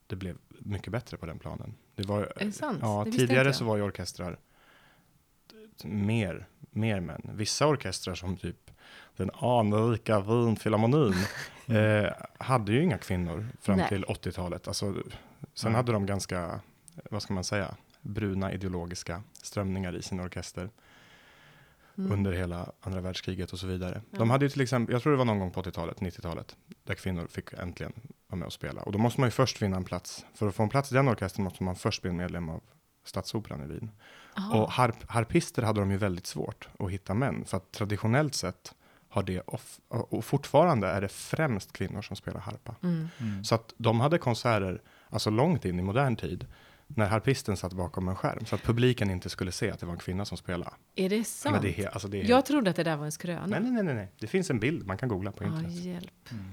[0.06, 1.74] det blev mycket bättre på den planen.
[1.94, 2.78] Det var, Är det sant?
[2.82, 4.38] Ja, Det tidigare så var ju orkestrar
[5.84, 7.30] mer, mer män.
[7.34, 8.70] Vissa orkestrar som typ
[9.16, 11.14] den anrika Wien-filharmonin
[11.66, 13.88] eh, hade ju inga kvinnor fram Nej.
[13.88, 14.68] till 80-talet.
[14.68, 14.94] Alltså,
[15.54, 15.76] sen Nej.
[15.76, 16.60] hade de ganska,
[17.10, 17.74] vad ska man säga,
[18.04, 20.70] bruna ideologiska strömningar i sin orkester
[21.99, 22.12] Mm.
[22.12, 24.02] under hela andra världskriget och så vidare.
[24.11, 24.18] Ja.
[24.18, 26.94] De hade ju till exempel, jag tror det var någon gång på 80-talet, 90-talet, där
[26.94, 27.92] kvinnor fick äntligen
[28.26, 28.82] vara med och spela.
[28.82, 30.26] Och då måste man ju först vinna en plats.
[30.34, 32.62] För att få en plats i den orkestern måste man först bli en medlem av
[33.05, 33.90] Stadsoperan i Wien.
[34.38, 34.62] Aha.
[34.62, 37.44] Och harp, harpister hade de ju väldigt svårt att hitta män.
[37.44, 38.74] För att traditionellt sett
[39.09, 42.74] har det, off, och fortfarande är det främst kvinnor som spelar harpa.
[42.83, 43.09] Mm.
[43.18, 43.44] Mm.
[43.44, 46.46] Så att de hade konserter, alltså långt in i modern tid,
[46.96, 48.44] när harpisten satt bakom en skärm.
[48.46, 50.70] Så att publiken inte skulle se att det var en kvinna som spelade.
[50.96, 51.52] Är det sant?
[51.52, 53.46] Men det är, alltså det är Jag trodde att det där var en skröna.
[53.46, 54.09] Nej, nej, nej, nej.
[54.18, 55.72] Det finns en bild, man kan googla på Ja, internet.
[55.72, 56.28] hjälp.
[56.33, 56.44] Mm.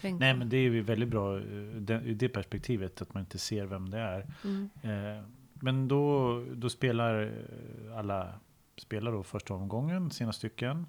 [0.00, 0.20] Tänk.
[0.20, 1.42] Nej, men det är ju väldigt bra eh,
[1.80, 4.26] det- ur det perspektivet att man inte ser vem det är.
[4.44, 4.70] Mm.
[4.82, 8.34] Eh, Men då, då spelar eh, alla
[8.76, 10.86] spelar då första omgången sina stycken.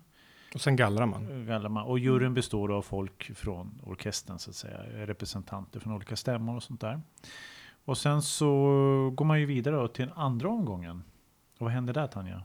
[0.53, 1.31] Och sen gallrar man.
[1.41, 1.83] eh, gallrar man.
[1.83, 4.77] Och juryn består då av folk från orkestern så att säga.
[5.07, 7.01] Representanter från olika stämmor och sånt där.
[7.85, 8.47] Och sen så
[9.15, 11.03] går man ju vidare då till den andra omgången.
[11.57, 12.43] Och vad händer där Tanja?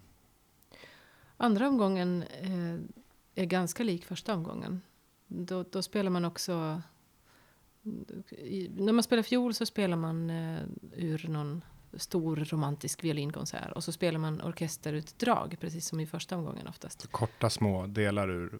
[1.36, 4.82] Andra omgången eh, är ganska lik första omgången.
[5.26, 6.82] Då, då spelar man också...
[8.30, 10.58] I, när man spelar fiol så spelar man eh,
[10.92, 13.72] ur någon stor romantisk violinkonsert.
[13.72, 17.00] Och så spelar man orkesterutdrag, precis som i första omgången oftast.
[17.00, 18.58] Så korta små delar ur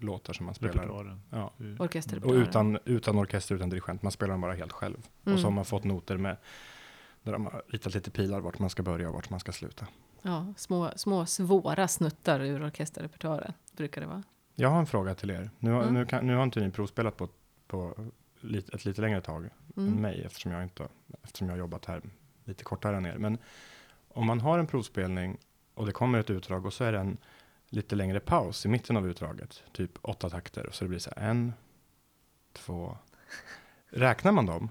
[0.00, 0.74] låtar som man spelar.
[0.74, 1.20] Repertoaren.
[1.30, 1.52] Ja.
[1.60, 4.02] Uh, Och utan, utan orkester, utan dirigent.
[4.02, 4.96] Man spelar den bara helt själv.
[5.24, 5.34] Mm.
[5.34, 6.36] Och så har man fått noter med
[7.22, 9.86] där de har ritat lite pilar vart man ska börja och vart man ska sluta.
[10.22, 14.22] Ja, små, små svåra snuttar ur orkesterrepertoaren brukar det vara.
[14.54, 15.50] Jag har en fråga till er.
[15.58, 15.94] Nu, har- Mm.
[15.94, 17.28] nu, kan, nu har inte ni provspelat på,
[17.66, 17.94] på
[18.40, 20.00] lite, ett lite längre tag än Mm.
[20.02, 20.88] mig eftersom jag, inte,
[21.22, 22.02] eftersom jag har jobbat här
[22.44, 23.18] lite kortare än er.
[23.18, 23.38] Men
[24.08, 25.38] om man har en provspelning
[25.74, 27.16] och det kommer ett utdrag och så är det en
[27.74, 31.10] lite längre paus i mitten av utdraget, typ åtta takter, och så det blir så
[31.16, 31.52] här en,
[32.52, 32.96] två.
[33.90, 34.70] Räknar man dem?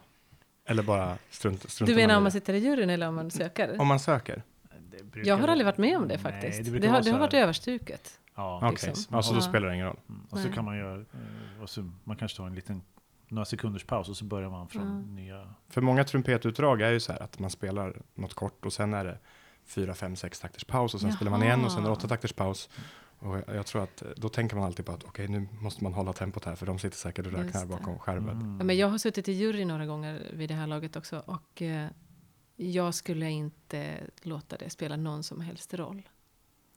[0.66, 2.32] Eller bara strunt, struntar Du menar man om man det?
[2.32, 3.82] sitter i juryn eller om man söker?
[3.82, 4.44] Om man söker?
[4.92, 6.62] det brukar- Jag har aldrig varit med om det Nej, faktiskt.
[6.63, 8.20] brukar det, har, vara det så har varit överstuket.
[8.36, 9.16] Ja, Okej, liksom.
[9.16, 9.42] alltså då Ja.
[9.42, 10.00] spelar det ingen roll.
[10.10, 10.22] Mm.
[10.30, 10.54] Och så Nej.
[10.54, 12.82] kan man göra, eh, och så, man kanske tar en liten,
[13.28, 15.16] några sekunders paus och så börjar man från Mm.
[15.16, 15.54] nya.
[15.70, 19.06] För många trumpetutdrag är ju så här att man spelar något kort och sen är
[19.06, 19.18] det
[19.65, 21.97] fyra, fem, sex takters paus och sen spelar man igen och sen är det Jaha.
[21.97, 22.69] åtta takters paus.
[23.19, 25.84] Och jag, jag tror att eh, då tänker man alltid på att okej, nu måste
[25.84, 28.41] man hålla tempot här för de sitter säkert och räknar bakom skärmen.
[28.41, 28.58] Mm.
[28.58, 31.23] Ja, men jag har suttit i jury några gånger vid det här laget också.
[31.26, 31.88] Och eh,
[32.56, 36.10] jag skulle inte låta det spela någon som helst roll.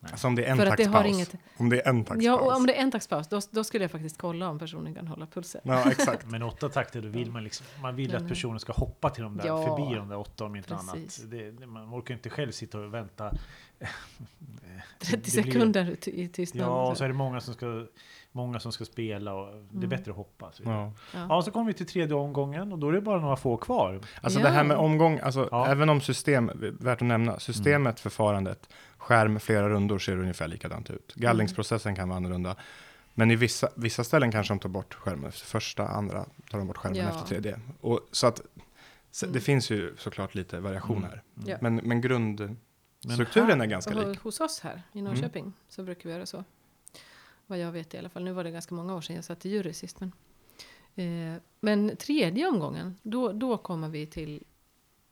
[0.00, 1.02] Alltså om det är en För att det taktspaus.
[1.04, 1.34] har inget...
[1.56, 2.24] Om det är en taktspaus.
[2.24, 4.94] Ja, och om det är en taktspaus, då, då skulle jag faktiskt kolla om personen
[4.94, 5.60] kan hålla pulsen.
[5.64, 6.26] Ja, exakt.
[6.30, 9.36] Men åtta takter, då vill man liksom, man vill att personen ska hoppa till de
[9.36, 11.20] där, Ja, förbi de där åtta om inte precis.
[11.24, 11.30] annat.
[11.60, 13.30] Det, man orkar inte själv sitta och vänta.
[14.98, 16.66] 30 Det blir- sekunder i tystnad.
[16.68, 17.86] Ja, och så är det många som ska,
[18.36, 19.88] många som ska spela och det är Mm.
[19.88, 20.52] bättre att hoppa.
[20.52, 20.62] Så.
[20.66, 20.92] Ja.
[21.14, 21.26] Ja.
[21.28, 24.00] Ja, så kommer vi till tredje omgången och då är det bara några få kvar.
[24.20, 24.44] Alltså Ja.
[24.46, 25.66] det här med omgång, alltså Ja.
[25.68, 27.96] även om system, värt att nämna, systemet, Mm.
[27.96, 31.14] förfarandet, skärm, flera rundor ser ungefär likadant ut.
[31.14, 32.56] Gallringsprocessen kan vara annorlunda.
[33.14, 36.66] Men i vissa, vissa ställen kanske de tar bort skärmen efter första, andra tar de
[36.66, 37.08] bort skärmen Ja.
[37.08, 37.60] efter tredje.
[37.80, 38.40] Och, så att
[39.10, 39.42] så, det Mm.
[39.42, 41.10] finns ju såklart lite variation Mm.
[41.10, 41.22] här.
[41.60, 44.20] Men, men grundstrukturen här- är ganska lik.
[44.20, 46.44] hos oss här i Norrköping så brukar vi göra så.
[47.46, 48.24] Vad jag vet i alla fall.
[48.24, 50.00] Nu var det ganska många år sedan jag satt i jury sist.
[50.00, 50.12] Men,
[50.94, 54.44] eh, men tredje omgången, då, då kommer vi till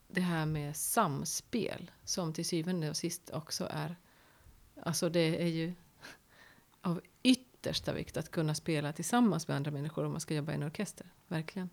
[0.09, 3.97] det här med samspel som till syvende och sist också är...
[4.83, 5.75] Alltså det är ju
[6.81, 10.55] av yttersta vikt att kunna spela tillsammans med andra människor om man ska jobba i
[10.55, 11.07] en orkester.
[11.29, 11.71] Verkligen.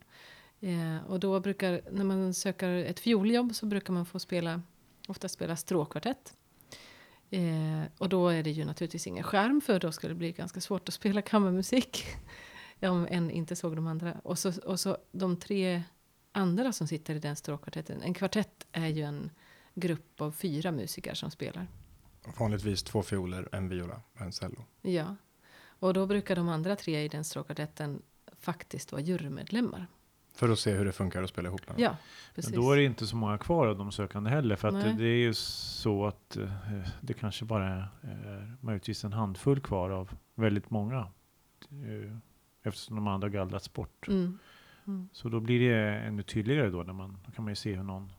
[0.59, 4.61] Eh, och då brukar, när man söker ett fioljobb så brukar man få spela,
[5.07, 6.37] ofta spela stråkkvartett.
[7.31, 10.61] Eh, och då är det ju naturligtvis ingen skärm för då skulle det bli ganska
[10.61, 12.05] svårt att spela kammarmusik.
[12.89, 14.13] om en inte såg de andra.
[14.23, 15.83] Och så, och så de tre
[16.31, 18.01] andra som sitter i den stråkkvartetten.
[18.01, 19.31] En kvartett är ju en
[19.73, 21.67] grupp av fyra musiker som spelar.
[22.37, 24.65] Vanligtvis två fioler, en viola och en cello.
[24.81, 25.15] Ja,
[25.63, 28.01] och då brukar de andra tre i den stråkkvartetten
[28.39, 29.87] faktiskt vara jurymedlemmar.
[30.41, 31.75] För att se hur det funkar att spela ihop dem.
[31.79, 31.97] Ja,
[32.35, 32.51] precis.
[32.51, 34.55] Men då är det inte så många kvar av de sökande heller.
[34.55, 36.49] För att det, det är ju så att eh,
[37.01, 40.97] det kanske bara är eh, möjligtvis en handfull kvar av väldigt många.
[41.71, 42.17] Eh,
[42.63, 44.07] eftersom de andra gallrats bort.
[44.07, 44.39] Mm.
[44.87, 45.09] Mm.
[45.13, 46.83] Så då blir det ännu tydligare då.
[46.83, 48.11] När man, då kan man ju se hur, någon,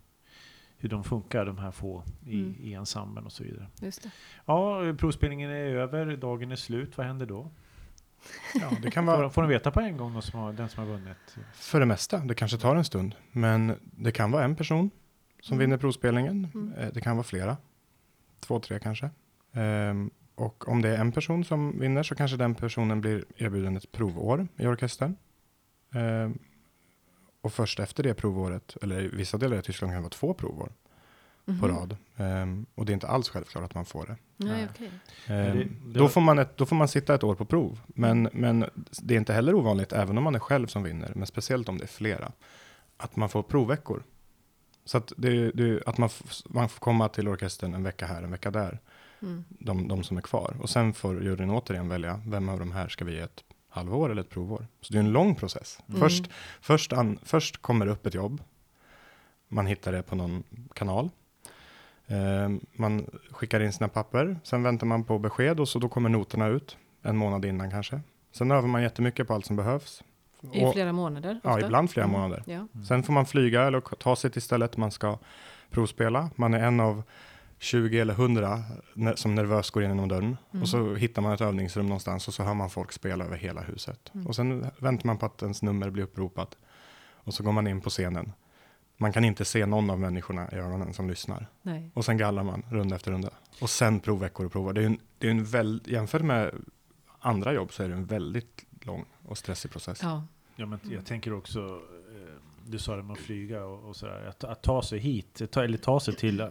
[0.77, 2.55] hur de funkar, de här få i, Mm.
[2.59, 3.67] i ensemblen och så vidare.
[3.81, 4.11] Just det.
[4.45, 6.97] Ja, provspelningen är över, dagen är slut.
[6.97, 7.51] Vad händer då?
[8.61, 10.93] Ja, det kan vara Får, de veta på en gång, som har, den som har
[10.93, 11.37] vunnit?
[11.55, 12.19] för det mesta.
[12.19, 13.15] Det kanske tar en stund.
[13.33, 14.91] Men det kan vara en person
[15.41, 15.61] som Mm.
[15.61, 16.49] vinner provspelningen.
[16.55, 16.73] Mm.
[16.75, 17.57] Eh, Det kan vara flera.
[18.41, 19.11] Två, tre kanske.
[19.53, 23.77] Ehm, och om det är en person som vinner så kanske den personen blir erbjuden
[23.77, 25.17] ett provår i orkestern.
[25.95, 26.39] Ehm,
[27.41, 30.35] och först efter det provåret, eller i vissa delar i Tyskland kan det vara två
[30.35, 30.73] provår
[31.45, 31.69] på Mhm.
[31.69, 31.97] rad.
[32.17, 34.17] Ehm, och det är inte alls självklart att man får det.
[34.37, 34.69] Nej, Nej.
[34.71, 34.91] okej.
[35.27, 35.53] Det-
[35.93, 37.81] det då, får man ett, då får man sitta ett år på prov.
[37.87, 38.65] Men, men
[39.03, 41.79] det är inte heller ovanligt, även om man är själv som vinner, men speciellt om
[41.79, 42.33] det är flera,
[42.97, 44.03] att man får provveckor.
[44.85, 46.09] Så att, det, det, att man,
[46.47, 48.81] man får komma till orkestern en vecka här, en vecka där,
[49.23, 49.45] Mm.
[49.49, 50.57] de, de som är kvar.
[50.61, 54.11] Och sen får juryn återigen välja, vem av de här ska vi ge ett halvår
[54.11, 54.67] eller ett provår?
[54.81, 55.79] Så det är en lång process.
[55.89, 56.01] Mm.
[56.01, 56.25] Först,
[56.61, 58.43] först, an, först kommer det upp ett jobb,
[59.49, 60.43] man hittar det på någon
[60.75, 61.11] kanal.
[62.13, 66.09] Ehm, man skickar in sina papper, sen väntar man på besked och så då kommer
[66.09, 68.01] noterna ut en månad innan kanske.
[68.33, 70.03] Sen övar man jättemycket på allt som behövs.
[70.53, 71.41] I Och- flera månader?
[71.45, 71.67] Ja, ofta?
[71.67, 72.21] ibland flera Mm.
[72.21, 72.43] månader.
[72.47, 72.67] Ja.
[72.89, 75.19] Sen får man flyga eller ta sig till stället man ska
[75.71, 76.31] provspela.
[76.37, 77.03] Man är en av
[77.59, 78.63] 20 eller 100
[78.95, 80.37] ne- som nervöst går in genom dörren.
[80.51, 80.63] Mm.
[80.63, 83.61] Och så hittar man ett övningsrum någonstans och så hör man folk spela över hela
[83.61, 84.11] huset.
[84.15, 84.27] Mm.
[84.27, 86.57] Och sen väntar man på att ens nummer blir uppropat.
[87.25, 88.33] Och så går man in på scenen.
[89.03, 91.47] Man kan inte se någon av människorna i ögonen som lyssnar.
[91.63, 91.91] Nej.
[91.95, 93.31] Och sen gallrar man runda efter runda.
[93.61, 94.73] Och sen provveckor och provar.
[94.73, 96.55] Det är en, det är en väl, jämfört med
[97.19, 100.01] andra jobb så är det en väldigt lång och stressig process.
[100.03, 100.25] Ja.
[100.57, 102.35] Ja, men jag tänker också, eh,
[102.67, 105.65] du sa det med att flyga och, och sådär, att, att ta sig hit, ta,
[105.65, 106.49] eller ta sig till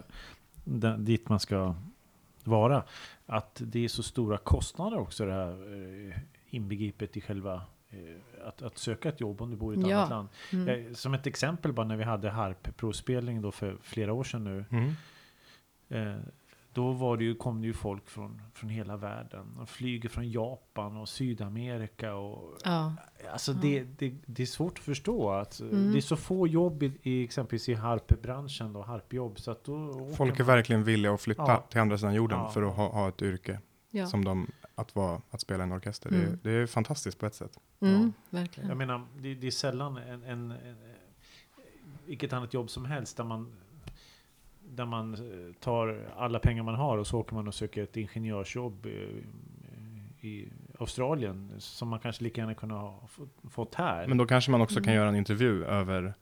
[0.64, 1.74] den, dit man ska
[2.44, 2.84] vara.
[3.26, 5.52] Att det är så stora kostnader också det här
[6.10, 6.18] eh,
[6.50, 7.62] inbegripet i själva
[8.44, 9.96] att, att söka ett jobb om du bor i ett Ja.
[9.96, 10.28] annat land.
[10.52, 10.86] Mm.
[10.86, 14.64] Eh, Som ett exempel bara när vi hade harpprovspelning då för flera år sedan nu.
[14.70, 14.92] Mm.
[15.88, 16.20] Eh,
[16.74, 19.54] då var det ju, kom det ju folk från, från hela världen.
[19.56, 22.94] De flyger från Japan och Sydamerika och Ja.
[23.32, 23.58] Alltså Ja.
[23.62, 25.92] det, det, det är svårt att förstå att eh, Mm.
[25.92, 29.40] det är så få jobb i, i exempelvis i harpbranschen då, harpjobb.
[29.40, 31.64] Så att då Folk är man- verkligen villiga att flytta Ja.
[31.70, 32.48] till andra sidan jorden Ja.
[32.50, 34.06] för att ha, ha ett yrke ja.
[34.06, 34.50] som de,
[34.82, 36.10] att, vara, att spela i en orkester.
[36.10, 36.38] Det, är, Mm.
[36.42, 37.58] det är fantastiskt på ett sätt.
[37.80, 38.78] Mm, Jag verkligen.
[38.78, 40.76] menar, det, det är sällan en, en, en,
[42.06, 43.52] vilket annat jobb som helst där man
[44.68, 47.96] där man eh, tar alla pengar man har och så åker man och söker ett
[47.96, 48.92] ingenjörsjobb eh,
[50.26, 53.08] i Australien som man kanske lika gärna kunde ha
[53.50, 54.06] fått, här.
[54.06, 54.94] Men då kanske man också kan Mm.
[54.96, 56.14] göra en intervju över,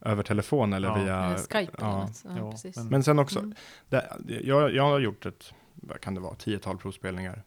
[0.00, 0.94] över telefon eller Ja.
[0.94, 1.24] via...
[1.24, 2.08] Eller Skype eller ja.
[2.24, 2.76] Ja, Ja, precis.
[2.76, 3.54] men- Men sen också, Mm.
[3.88, 4.08] det,
[4.44, 7.42] jag, jag har gjort ett, vad kan det vara, tiotal provspelningar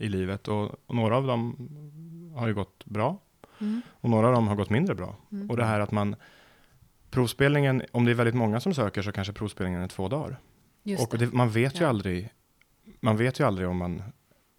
[0.00, 1.56] i livet och, och några av dem
[2.36, 3.18] har ju gått bra
[3.60, 3.80] Mm.
[3.90, 5.16] och några av dem har gått mindre bra.
[5.32, 5.50] Mm.
[5.50, 6.16] Och det här att man,
[7.10, 10.38] provspelningen, om det är väldigt många som söker så kanske provspelningen är två dagar.
[10.82, 11.26] Just och det.
[11.26, 11.88] det, man vet ju Ja.
[11.88, 12.30] aldrig,
[13.00, 14.02] man vet ju aldrig om man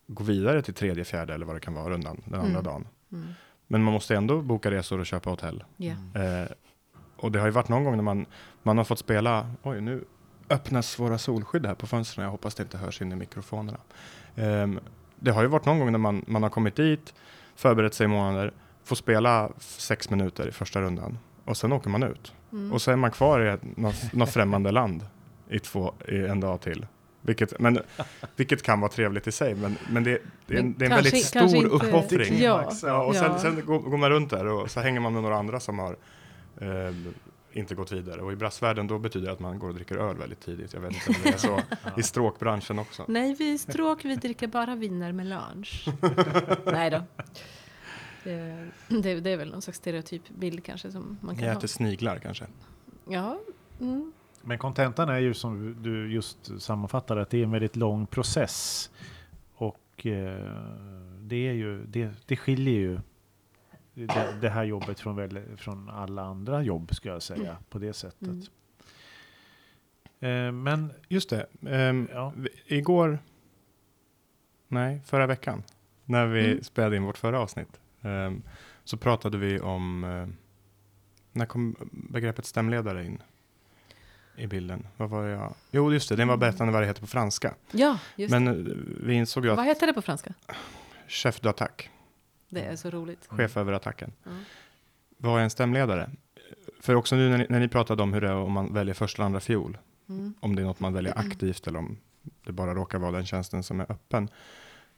[0.08, 2.64] går vidare till tredje, fjärde eller vad det kan vara rundan den andra Mm.
[2.64, 2.88] dagen.
[3.12, 3.28] Mm.
[3.68, 5.64] Men man måste ändå boka resor och köpa hotell.
[5.78, 5.98] Mm.
[6.44, 6.48] Eh,
[7.18, 8.26] och det har ju varit någon gång när man,
[8.64, 10.04] man har fått spela, oj nu
[10.50, 13.78] öppnas våra solskydd här på fönstren, jag hoppas det inte hörs in i mikrofonerna.
[14.36, 14.80] Ehm,
[15.22, 17.14] det har ju varit någon gång när man, man har kommit dit,
[17.56, 18.54] förberett sig i månader,
[18.84, 22.34] får spela sex minuter i första rundan och sen åker man ut.
[22.52, 22.74] Mm.
[22.74, 25.06] Och så är man kvar i ett, något, något främmande land
[25.50, 26.86] i, två, i en dag till.
[27.22, 27.80] Vilket, men,
[28.36, 30.96] vilket kan vara trevligt i sig, men, men det, det är en, det är en
[30.96, 32.40] kanske- väldigt stor inte- uppoffring.
[32.42, 32.72] Ja.
[32.84, 33.20] Ja, och Ja.
[33.20, 35.80] sen, sen går, går man runt där och så hänger man med några andra som
[35.80, 35.96] har
[36.62, 36.68] eh,
[37.54, 38.22] inte gått vidare.
[38.22, 40.74] Och i brassvärlden då betyder det att man går och dricker öl väldigt tidigt.
[40.74, 41.62] Jag vet inte om det är så
[41.98, 43.06] i stråkbranschen också.
[43.08, 45.86] Nej, vi stråk, vi dricker bara viner med lunch.
[46.66, 47.02] Nej då.
[48.24, 51.58] Det, det, det är väl någon slags stereotyp bild kanske som man Ni kan ha.
[51.58, 52.46] äter sniglar kanske?
[53.08, 53.40] Ja,
[53.80, 54.12] Mm.
[54.42, 58.90] Men kontentan är ju som du just sammanfattade att det är en väldigt lång process.
[59.56, 60.56] Och eh,
[61.20, 63.00] det, är ju, det, det skiljer ju
[64.08, 67.94] det, det här jobbet från, väl, från alla andra jobb ska jag säga på det
[67.94, 68.22] sättet.
[68.22, 68.42] Mm.
[70.20, 71.48] Eh, men Just det.
[71.68, 72.34] ehm, ja,
[72.66, 73.20] igår,
[74.68, 75.64] nej, förra veckan,
[76.06, 76.64] när vi Mm.
[76.64, 78.42] spelade in vårt förra avsnitt, ehm,
[78.84, 80.28] så pratade vi om, eh,
[81.32, 83.22] när kom begreppet stämledare in
[84.36, 84.88] i bilden?
[84.98, 85.54] Vad var jag?
[85.72, 87.54] Jo, just det, det var berättande vad det heter på franska.
[87.72, 88.54] Ja, just Men eh,
[89.06, 89.56] vi insåg ju det.
[89.56, 90.34] Vad att heter det på franska?
[91.08, 91.88] chef d'attaque,
[92.52, 93.26] Det är så roligt.
[93.28, 94.44] chef över attacken, Mm.
[95.18, 96.10] vad är en stämledare?
[96.80, 98.94] För också nu när ni, när ni pratade om hur det är om man väljer
[98.94, 99.78] första eller andra fiol,
[100.10, 100.34] Mm.
[100.40, 101.98] om det är något man väljer aktivt eller om
[102.46, 104.30] det bara råkar vara den tjänsten som är öppen.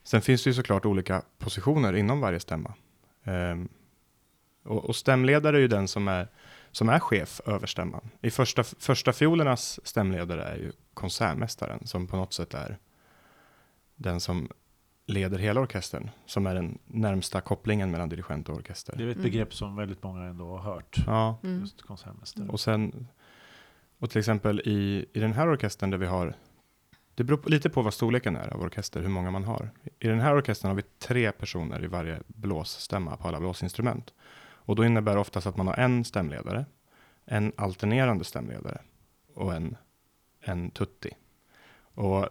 [0.02, 2.74] Sen finns det ju såklart olika positioner inom varje stämma.
[3.24, 3.68] Ehm,
[4.64, 6.28] och, och stämledare är ju den som är,
[6.70, 8.10] som är chef över stämman.
[8.20, 12.78] I första, första fiolernas stämledare är ju konsertmästaren som på något sätt är
[13.96, 14.48] den som
[15.06, 18.96] leder hela orkestern, som är den närmsta kopplingen mellan dirigent och orkester.
[18.96, 19.24] det är ett Mm.
[19.30, 20.96] begrepp som väldigt många ändå har hört.
[21.06, 21.60] Ja, Mm.
[21.60, 22.48] Just konsertmästare.
[22.48, 23.08] och sen,
[23.98, 26.34] och till exempel i, i den här orkestern där vi har,
[27.14, 29.70] det beror på, lite på vad storleken är av orkester, hur många man har.
[29.98, 34.14] I den här orkestern har vi tre personer i varje blåsstämma på alla blåsinstrument.
[34.66, 36.66] Och då innebär det oftast att man har en stämledare,
[37.24, 38.80] en alternerande stämledare
[39.34, 39.76] och en,
[40.40, 41.10] en tutti.
[41.94, 42.28] Och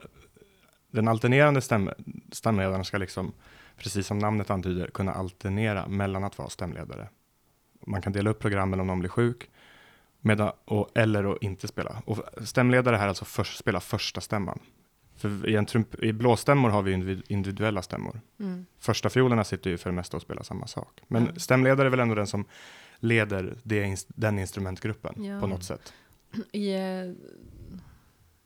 [0.94, 1.90] den alternerande stäm,
[2.32, 3.34] stämledaren ska liksom,
[3.78, 7.10] precis som namnet antyder, kunna alternera mellan att vara stämledare.
[7.88, 9.50] Man kan dela upp programmen om någon blir sjuk,
[10.22, 12.02] medan, och, eller att inte spela.
[12.06, 14.60] Och stämledare här alltså först, spela första stämman.
[15.16, 18.22] För i, en trump, i blåstämmor har vi individ- individuella stämmor.
[18.40, 18.66] Mm.
[18.80, 21.02] Första fiolerna sitter ju för det mesta och spelar samma sak.
[21.08, 21.40] Men Mm.
[21.40, 22.46] stämledare är väl ändå den som
[23.00, 25.40] leder det, den instrumentgruppen Ja.
[25.40, 25.94] på något sätt.
[26.52, 26.80] I eh,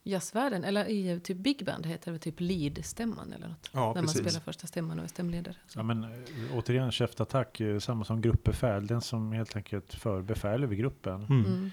[0.09, 3.69] jazzvärlden, eller i typ big band heter det typ lead-stämman eller något.
[3.71, 5.55] Ja, när man spelar första stämman och är stämledare.
[5.67, 5.79] Så.
[5.79, 6.09] Ja, men, eh,
[6.53, 8.87] återigen, cheftattack, eh, samma som gruppbefäl.
[8.87, 11.23] Den som helt enkelt för befäl över gruppen.
[11.23, 11.45] Mm.
[11.45, 11.71] Mm.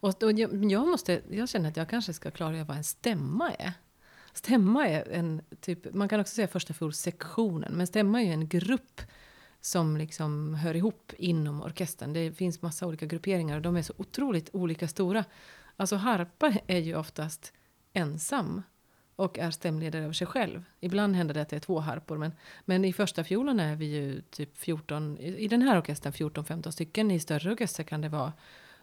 [0.00, 3.52] Och, och jag, jag, måste, jag känner att jag kanske ska klargöra vad en stämma
[3.52, 3.72] är.
[4.32, 8.48] Stämma är en typ, man kan också säga första sektionen, men stämma är ju en
[8.48, 9.00] grupp
[9.60, 12.12] som liksom hör ihop inom orkestern.
[12.12, 15.24] Det finns massa olika grupperingar och de är så otroligt olika stora.
[15.76, 17.52] Alltså harpa är ju oftast
[17.92, 18.62] ensam
[19.16, 20.64] och är stämledare över sig själv.
[20.80, 22.32] Ibland händer det att det är två harpor, men,
[22.64, 26.70] men i första fiolen är vi ju typ 14, i, i den här orkestern 14-15
[26.70, 27.10] stycken.
[27.10, 28.32] I större orkester kan det vara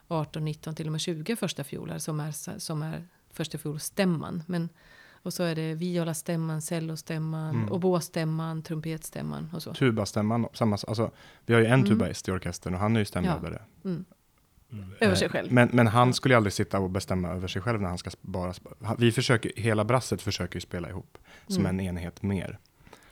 [0.08, 4.44] 18, 19, till och med 20 första fioler som är, som är första fiolstämman.
[4.48, 4.70] Men,
[5.12, 7.72] och så är det violastämman, cellostämman, Mm.
[7.72, 9.74] obostämman, trumpetstämman och så.
[9.74, 11.12] Tubastämman, samma, alltså,
[11.46, 11.86] vi har ju en Mm.
[11.86, 13.56] tubaist i orkestern och han är ju stämledare.
[13.56, 13.68] Mm.
[13.84, 14.06] Mm.
[15.00, 15.52] Över Eh, sig själv.
[15.52, 18.10] Men, men han skulle ju aldrig sitta och bestämma över sig själv när han ska
[18.22, 18.54] bara...
[18.98, 21.80] Vi försöker, hela brasset försöker ju spela ihop som Mm.
[21.80, 22.60] en enhet mer.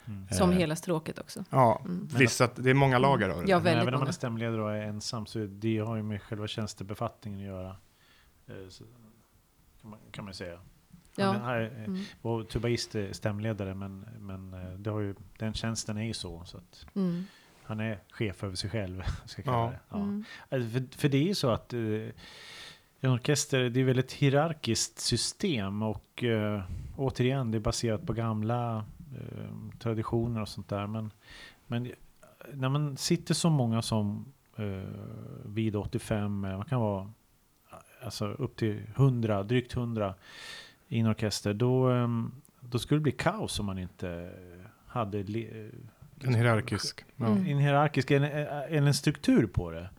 [0.08, 0.28] Mm.
[0.32, 1.44] Som eh, hela stråket också.
[1.50, 2.08] Ja, Mm.
[2.18, 3.50] vissa, det är många lager av det.
[3.52, 3.58] Ja.
[3.58, 6.22] Men väldigt även om man är stämledare och är ensam så det har ju med
[6.22, 7.76] själva tjänstebefattningen att göra.
[8.48, 8.84] Eh, så,
[9.82, 10.60] kan, man, kan man säga.
[11.16, 11.32] Ja.
[11.32, 12.04] Han är, eh, Mm.
[12.22, 14.52] och tubaist är stämledare men, men
[14.84, 16.44] det har ju, den tjänsten är ju så.
[16.46, 17.24] så att Mm.
[17.72, 19.02] Han är chef över sig själv.
[19.26, 19.70] Ska jag kalla Ja.
[19.70, 19.80] det.
[19.90, 19.98] Ja.
[19.98, 20.24] Mm.
[20.50, 21.80] Alltså, För, för det är ju så att eh,
[23.04, 26.62] en orkester det är väldigt hierarkiskt system och eh,
[26.98, 30.88] återigen det är baserat på gamla eh, traditioner och sånt där.
[30.88, 31.12] Men,
[31.68, 31.92] men
[32.54, 34.26] när man sitter så många som
[34.58, 34.90] eh,
[35.46, 37.12] vid 85, eh, vad kan vara
[38.04, 40.16] alltså upp till 100, drygt 100
[40.88, 42.08] i en orkester, då, eh,
[42.60, 44.32] då skulle det bli kaos om man inte
[44.88, 45.24] hade
[46.24, 47.06] En hierarkisk.
[47.16, 47.26] Ja.
[47.26, 47.48] Mm.
[47.48, 49.90] en hierarkisk, en, en, en struktur på det.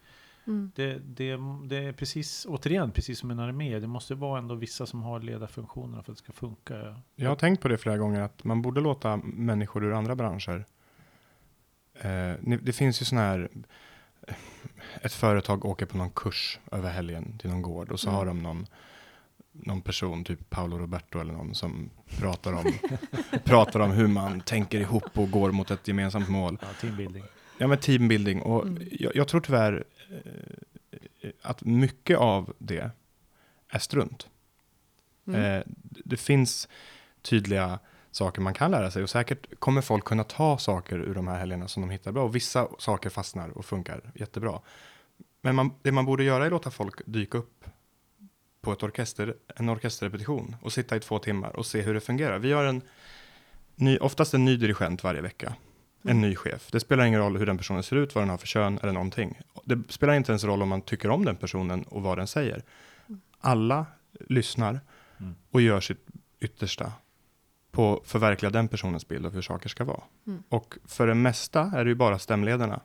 [0.47, 0.73] Mm.
[0.75, 3.79] Det, det, det är precis, återigen, precis som en armé.
[3.79, 7.01] Det måste vara ändå vissa som har ledarfunktionerna för att det ska funka.
[7.17, 10.65] Jag har tänkt på det flera gånger, att man borde låta människor ur andra branscher.
[11.95, 12.33] Eh,
[12.63, 13.49] det finns ju sådana här,
[14.29, 14.35] eh,
[15.03, 18.17] ett företag åker på någon kurs över helgen till någon gård och så Mm.
[18.19, 18.67] har de någon,
[19.53, 22.73] någon person, typ Paolo Roberto eller någon, som pratar om,
[23.45, 26.59] pratar om hur man tänker ihop och går mot ett gemensamt mål.
[26.63, 27.25] Ja, teambuilding.
[27.59, 28.43] Ja, men teambuilding.
[28.43, 28.89] Och Mm.
[28.93, 32.91] jag, jag tror tyvärr eh, att mycket av det
[33.69, 34.29] är strunt.
[35.27, 35.41] Mm.
[35.41, 35.63] Eh,
[36.05, 36.69] det finns
[37.23, 37.79] tydliga
[38.11, 41.39] saker man kan lära sig och säkert kommer folk kunna ta saker ur de här
[41.39, 44.61] helgerna som de hittar bra och vissa saker fastnar och funkar jättebra.
[45.43, 47.65] Men man, det man borde göra är att låta folk dyka upp
[48.63, 52.39] på ett orkester, en orkesterrepetition och sitta i två timmar och se hur det fungerar.
[52.39, 52.83] Vi har en
[53.75, 55.55] ny, oftast en ny dirigent varje vecka,
[56.03, 56.21] en Mm.
[56.21, 56.69] ny chef.
[56.73, 58.93] Det spelar ingen roll hur den personen ser ut, vad den har för kön eller
[58.93, 59.39] någonting.
[59.65, 62.63] Det spelar inte ens roll om man tycker om den personen och vad den säger.
[63.45, 63.87] alla
[64.29, 64.81] lyssnar
[65.21, 65.35] Mm.
[65.51, 66.07] och gör sitt
[66.41, 66.93] yttersta
[67.71, 70.03] på att förverkliga den personens bild av hur saker ska vara.
[70.27, 70.43] Mm.
[70.49, 72.81] Och för det mesta är det ju bara stämledarna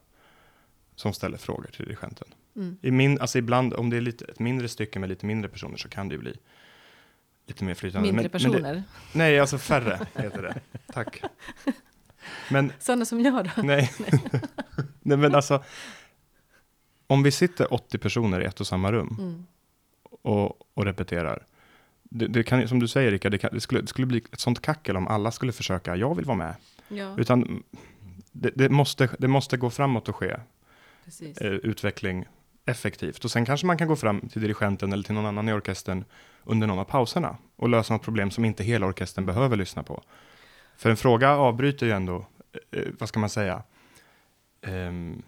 [0.96, 2.28] som ställer frågor till dirigenten.
[2.58, 2.78] Mm.
[2.82, 5.78] I min, alltså ibland, om det är lite, ett mindre stycke med lite mindre personer
[5.78, 6.34] så kan det ju bli
[7.48, 8.08] lite mer flytande.
[8.08, 8.74] Mindre Men- men personer.
[8.76, 10.60] det, nej, alltså färre heter det.
[10.93, 11.22] Tack.
[12.52, 13.62] Men Sådana som jag då.
[13.63, 13.91] nej,
[15.02, 15.63] nej men alltså,
[17.08, 19.46] om vi sitter 80 personer i ett och samma rum Mm.
[20.22, 21.46] och, och repeterar.
[22.04, 24.39] Det, det kan, som du säger Rickard, det, kan, det, skulle, det skulle bli ett
[24.39, 26.56] sånt kackel om alla skulle försöka, jag vill vara med.
[26.88, 27.63] Ja, Utan
[28.32, 30.36] det, det, måste, det måste gå framåt och ske
[31.06, 31.38] precis.
[31.38, 32.26] eh, utveckling
[32.67, 33.25] effektivt.
[33.25, 36.06] Och sen kanske man kan gå fram till dirigenten eller till någon annan i orkestern
[36.43, 40.03] under någon av pauserna och lösa något problem som inte hela orkestern behöver lyssna på.
[40.77, 42.25] För en fråga avbryter ju ändå,
[42.71, 43.63] eh, vad ska man säga,
[44.62, 45.21] Ehm,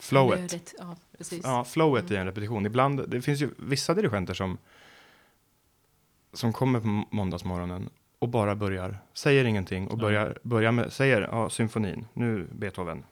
[0.00, 0.74] flowet.
[0.78, 0.96] Ja.
[1.42, 2.20] Ja, flowet i Mm.
[2.20, 2.66] en repetition.
[2.66, 4.58] Ibland, det finns ju vissa dirigenter som,
[6.32, 10.02] som kommer på må- måndagsmorgonen och bara börjar, säger ingenting och Ja.
[10.02, 13.04] börjar, börjar med, säger ja, symfonin, nu Beethoven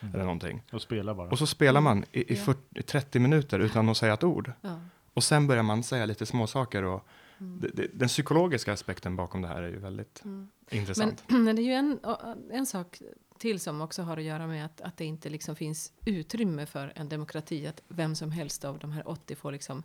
[0.00, 0.14] Mm.
[0.14, 0.62] eller någonting.
[0.72, 1.30] Och spela bara.
[1.30, 2.42] Och så spelar man i, i Ja.
[2.44, 4.52] 40, 30 minuter utan att säga ett ord.
[4.60, 4.80] Ja.
[5.14, 7.06] Och sen börjar man säga lite småsaker och
[7.40, 7.70] Mm.
[7.94, 10.48] den psykologiska aspekten bakom det här är ju väldigt Mm.
[10.70, 11.24] intressant.
[11.28, 12.00] Men, men det är ju en,
[12.52, 13.00] en sak
[13.38, 16.92] till som också har att göra med att, att det inte liksom finns utrymme för
[16.96, 17.66] en demokrati.
[17.66, 19.82] Att vem som helst av de här 80 får liksom,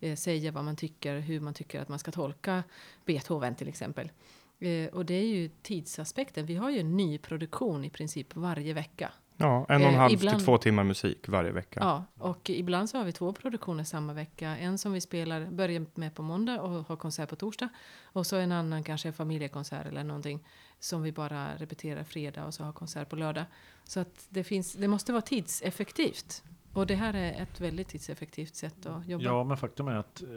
[0.00, 2.62] eh, säga vad man tycker, hur man tycker att man ska tolka
[3.04, 4.10] Beethoven till exempel.
[4.58, 6.46] Eh, och det är ju tidsaspekten.
[6.46, 9.12] Vi har ju en ny produktion i princip varje vecka.
[9.40, 11.80] Ja, en och en Eh, halv ibland- till två timmar musik varje vecka.
[11.82, 14.56] Ja, och ibland så har vi två produktioner samma vecka.
[14.56, 17.68] En som vi spelar, börjar med på måndag och har konsert på torsdag.
[18.02, 20.44] Och så en annan, kanske en familjekonsert eller någonting
[20.80, 23.44] som vi bara repeterar fredag och så har konsert på lördag.
[23.84, 26.42] Så att det, finns, det måste vara tidseffektivt.
[26.72, 29.24] Och det här är ett väldigt tidseffektivt sätt att jobba.
[29.24, 30.28] Ja, men faktum är att eh,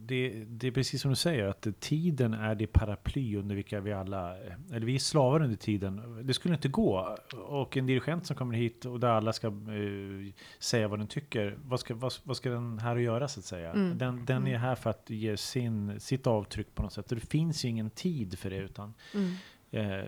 [0.00, 3.92] det, det är precis som du säger, att tiden är det paraply under vilka vi
[3.92, 6.22] alla, eh, eller vi är slavar under tiden.
[6.26, 7.16] Det skulle inte gå.
[7.46, 11.58] Och en dirigent som kommer hit och där alla ska eh, säga vad den tycker,
[11.64, 13.70] vad ska, vad, vad ska den här att göra så att säga?
[13.72, 13.98] Mm.
[13.98, 14.60] Den, den är Mm.
[14.60, 17.12] här för att ge sin, sitt avtryck på något sätt.
[17.12, 19.34] Och det finns ju ingen tid för det utan Mm.
[19.70, 20.04] Eh,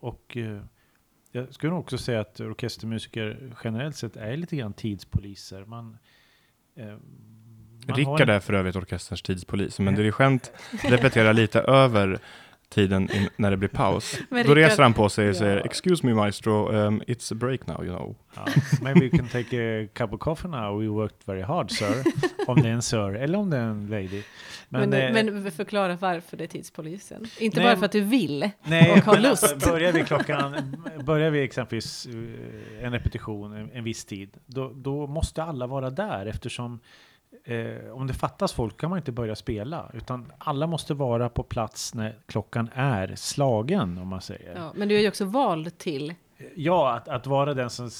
[0.00, 0.60] och eh,
[1.36, 5.64] jag skulle också säga att orkestermusiker generellt sett är lite grann tidspoliser.
[5.64, 5.98] Man,
[6.76, 10.52] eh, man Rickard en- är för övrigt orkesterns tidspolis, men dirigent
[10.84, 12.18] repeterar lite över
[12.68, 14.18] tiden in, när det blir paus.
[14.30, 17.66] Men Då reser han på sig och säger “Excuse me maestro, um, it's a break
[17.66, 18.16] now, you know”.
[18.36, 18.46] Ja,
[18.82, 20.80] maybe we can take a cup of coffee now.
[20.80, 22.04] We worked very hard sir.
[22.46, 24.22] om det är en sir eller om det är en lady.
[24.68, 27.24] Men, eh, men, förklara varför det är tidspolisen.
[27.38, 28.50] Inte Nej, bara för att du vill.
[28.62, 29.66] Nej, och har men alltså, lust.
[29.66, 35.06] börjar vi klockan, börjar vi exempelvis eh, en repetition en, en viss tid, då, då
[35.06, 36.80] måste alla vara där eftersom
[37.44, 41.42] eh, om det fattas folk kan man inte börja spela, utan alla måste vara på
[41.42, 44.54] plats när klockan är slagen, om man säger.
[44.56, 46.14] Ja, men du är ju också vald till
[46.94, 47.90] att, att vara den som,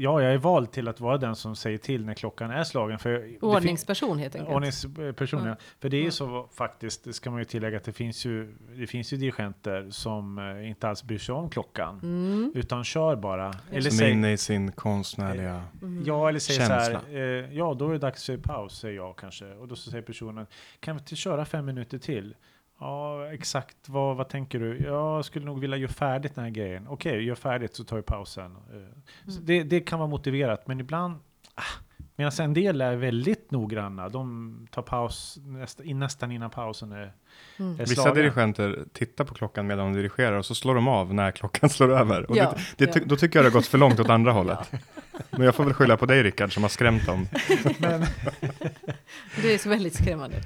[0.00, 2.98] ja, jag är vald till att vara den som säger till när klockan är slagen.
[2.98, 4.54] För Ordningsperson helt enkelt.
[4.54, 5.48] Ordningspersoner.
[5.48, 5.56] Ja.
[5.80, 6.10] För det är ju Ja.
[6.10, 9.90] så faktiskt, det ska man ju tillägga, att det finns ju, det finns ju dirigenter
[9.90, 12.00] som eh, inte alls bryr sig om klockan.
[12.02, 12.52] Mm.
[12.54, 13.54] Utan kör bara.
[13.70, 15.62] Eller Som är säg, inne i sin konstnärliga...
[15.82, 16.04] Mm.
[16.06, 17.10] ja, eller säger så här, Känsla.
[17.18, 19.52] eh, ja då är det dags för paus, säger jag kanske.
[19.52, 20.46] Och då så säger personen,
[20.80, 22.34] kan vi inte köra fem minuter till?
[22.80, 23.88] Ja, exakt.
[23.88, 24.78] Vad, vad tänker du?
[24.78, 26.88] Jag skulle nog vilja göra färdigt den här grejen.
[26.88, 28.56] Okej, gör färdigt så tar vi pausen.
[28.70, 29.44] Eh, Mm.
[29.44, 31.14] det, det kan vara motiverat, men ibland
[31.54, 31.62] ah,
[32.16, 34.08] Medan en del är väldigt noggranna.
[34.08, 37.12] De tar paus nästa, nästan innan pausen är,
[37.58, 37.80] Mm.
[37.80, 41.30] är Vissa dirigenter tittar på klockan medan de dirigerar och så slår de av när
[41.30, 42.30] klockan slår över.
[42.30, 43.02] Och Ja, det, det, ja.
[43.06, 44.72] Då tycker jag det har gått för långt åt andra hållet.
[45.30, 47.28] Men jag får väl skylla på dig Rickard som har skrämt dem.
[47.78, 48.04] Men,
[49.42, 50.36] Det är så väldigt skrämmande.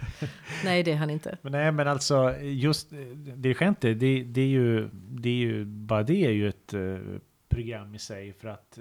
[0.65, 1.39] Nej, det är han inte.
[1.43, 2.99] Men nej, men alltså just eh,
[3.37, 6.81] dirigenter, det, det är ju, det är ju, bara det är ju ett eh,
[7.49, 8.79] program i sig för att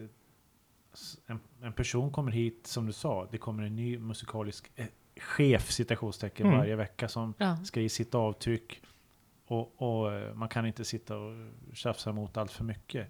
[1.28, 4.86] en, en person kommer hit, som du sa, det kommer en ny musikalisk eh,
[5.22, 6.58] chef, citationstecken, Mm.
[6.60, 7.58] varje vecka som Ja.
[7.64, 8.82] ska ge sitt avtryck.
[9.48, 11.34] Och, och eh, man kan inte sitta och
[11.74, 13.08] tjafsa mot allt för mycket.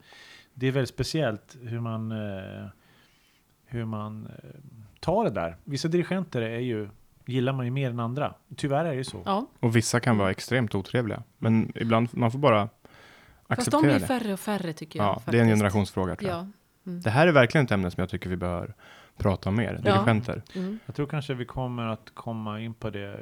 [0.54, 2.66] Det är väldigt speciellt hur man, eh,
[3.66, 4.50] hur man eh,
[5.00, 5.58] tar det där.
[5.64, 6.90] Vissa dirigenter är ju,
[7.26, 8.34] gillar man ju mer än andra.
[8.56, 9.22] Tyvärr är det ju så.
[9.26, 9.48] ja.
[9.60, 11.24] Och vissa kan vara extremt otrevliga.
[11.38, 12.82] Men ibland, man får bara Fast
[13.48, 14.08] de acceptera blir det.
[14.08, 15.08] färre och färre tycker jag.
[15.08, 15.32] Ja, faktiskt.
[15.32, 16.40] det är en generationsfråga tror jag.
[16.40, 16.48] Ja.
[16.90, 17.02] Mm.
[17.02, 18.74] Det här är verkligen ett ämne som jag tycker vi bör
[19.18, 19.82] prata om mer.
[19.84, 19.92] Ja.
[19.94, 20.44] Dirigenter.
[20.56, 20.80] Mm.
[20.86, 23.20] Jag tror kanske vi kommer att komma in på det eh,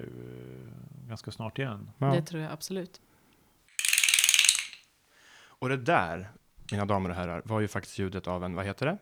[1.07, 1.89] ganska snart igen.
[1.97, 2.07] Ja.
[2.07, 3.01] Det tror jag absolut.
[5.59, 6.29] Och det där,
[6.71, 8.97] mina damer och herrar, var ju faktiskt ljudet av en, vad heter det?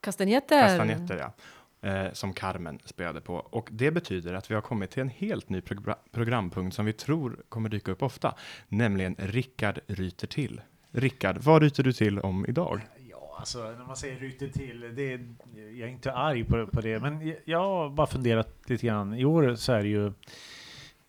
[0.00, 0.62] Kastanjetter.
[0.62, 1.32] Kastanjetter,
[1.80, 1.88] ja.
[1.88, 3.34] eh, som Carmen spelade på.
[3.34, 6.92] Och det betyder att vi har kommit till en helt ny progra programpunkt som vi
[6.92, 8.34] tror kommer dyka upp ofta,
[8.68, 10.60] nämligen Rickard ryter till.
[10.90, 12.80] Rickard, vad ryter du till om idag?
[13.38, 17.00] Alltså när man säger ryter till, det är, jag är inte arg på, på det,
[17.02, 19.14] men jag har bara funderat lite grann.
[19.14, 20.06] I år så är det ju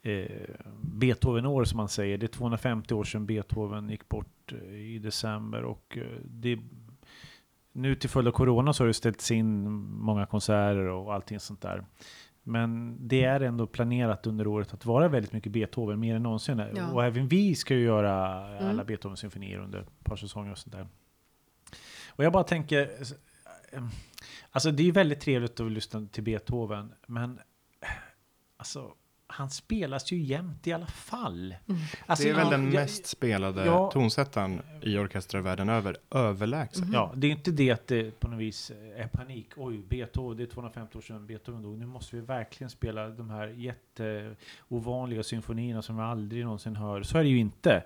[0.02, 0.32] eh,
[0.82, 2.18] Beethoven-år som man säger.
[2.18, 6.60] Det är 250 år sedan Beethoven gick bort eh, i december och eh, det
[7.72, 11.62] nu till följd av corona så har det ställts in många konserter och allting sånt
[11.62, 11.86] där.
[12.44, 16.62] Men det är ändå planerat under året att vara väldigt mycket Beethoven, mer än någonsin.
[16.76, 16.92] Ja.
[16.92, 18.16] Och även vi ska ju göra
[18.58, 18.86] alla Mm.
[18.86, 20.88] Beethoven-symfonier under ett par säsonger och sånt där.
[22.20, 22.90] Och jag bara tänker,
[23.72, 23.84] eh,
[24.52, 27.40] alltså det är ju väldigt trevligt att lyssna till Beethoven, men
[27.82, 27.88] eh,
[28.58, 28.94] alltså
[29.28, 31.56] han spelas ju jämt i alla fall.
[31.68, 31.82] Mm.
[32.06, 33.92] Alltså, det är väl ja, den jag- mest spelade Ja.
[33.92, 36.84] tonsättaren i orkestrar världen över, överlägset.
[36.84, 36.94] Mhm.
[36.94, 39.48] Ja, det är inte det att det på något vis är panik.
[39.56, 41.78] Oj, Beethoven, det är 250 år sedan Beethoven dog.
[41.78, 47.04] Nu måste vi verkligen spela de här jätteovanliga symfonierna som vi aldrig någonsin hör.
[47.04, 47.84] Så är det ju inte.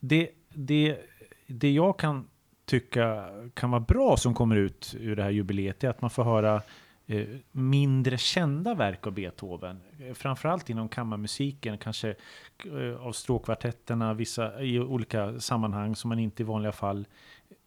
[0.00, 0.98] Det, det,
[1.46, 2.28] det jag kan
[2.68, 6.24] tycka kan vara bra som kommer ut ur det här jubileet är att man får
[6.24, 6.62] höra
[7.06, 9.80] eh, mindre kända verk av Beethoven.
[10.00, 12.14] Eh, Framförallt inom kammarmusiken, kanske
[12.64, 17.06] eh, av stråkkvartetterna, vissa i olika sammanhang som man inte i vanliga fall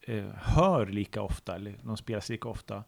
[0.01, 2.83] eh, hör lika ofta, eller de spelas lika ofta.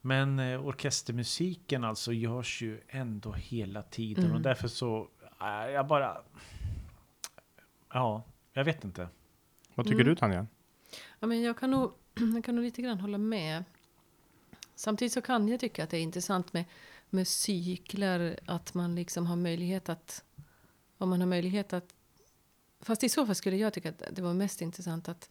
[0.00, 4.36] Men orkestermusiken alltså görs ju ändå hela tiden Mm.
[4.36, 5.08] och därför så,
[5.72, 6.16] jag bara,
[7.92, 8.22] ja,
[8.52, 9.08] jag vet inte.
[9.74, 10.06] Vad tycker Mm.
[10.08, 10.46] du Tanja?
[11.20, 11.92] Ja, men jag, kan nog,
[12.34, 13.64] jag kan nog lite grann hålla med.
[14.74, 16.64] Samtidigt så kan jag tycka att det är intressant med,
[17.10, 18.38] med cykler.
[18.46, 20.24] Att man liksom har möjlighet att...
[20.98, 21.94] Om man har möjlighet att...
[22.80, 25.30] Fast i så fall skulle jag tycka att det var mest intressant att,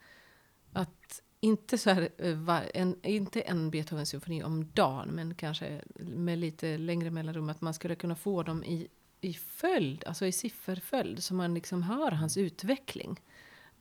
[0.73, 6.77] att inte, så här, eh, en, inte en Beethoven-symfoni om dagen, men kanske med lite
[6.77, 7.49] längre mellanrum.
[7.49, 8.87] Att man skulle kunna få dem i,
[9.21, 13.21] i följd, alltså i sifferföljd, så man liksom hör hans utveckling.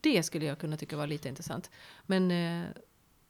[0.03, 1.71] Det skulle jag kunna tycka var lite intressant.
[2.05, 2.67] Men eh,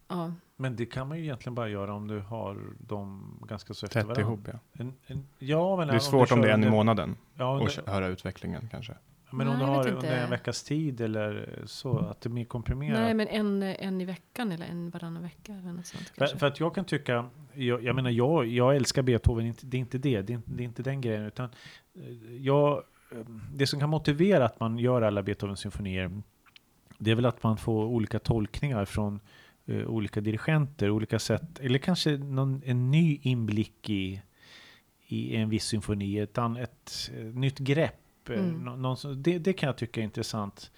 [0.08, 3.86] ja, Men det kan man ju egentligen bara göra om du har dem ganska så
[3.86, 4.22] efter Tätt varandra.
[4.22, 4.60] ihop ja.
[4.84, 7.16] En, en, ja, men Det är om svårt du om det är en i månaden
[7.36, 8.94] Ja, och kö- höra utvecklingen kanske.
[9.32, 12.28] men om Nej, du jag har vet under en veckas tid eller så, att det
[12.30, 13.00] är mer komprimerat.
[13.00, 16.48] nej men en, en i veckan eller en varannan vecka eller något sånt För, för
[16.48, 19.98] att jag kan tycka, jag, jag menar jag, jag älskar Beethoven, inte- det är inte
[19.98, 21.50] det, det är, inte- det är inte den grejen, utan
[21.96, 23.18] eh, jag, eh,
[23.54, 26.22] det som kan motivera att man gör alla Beethoven-symfonier,
[27.04, 29.20] det är väl att man får olika tolkningar från
[29.66, 34.22] eh, olika dirigenter, olika sätt, eller kanske någon, en ny inblick i,
[35.08, 38.30] i en viss symfoni, ett, an, ett, eh, nytt grepp.
[38.30, 38.64] eh, Mm.
[38.64, 40.72] nå- någon, det, det kan jag tycka är intressant.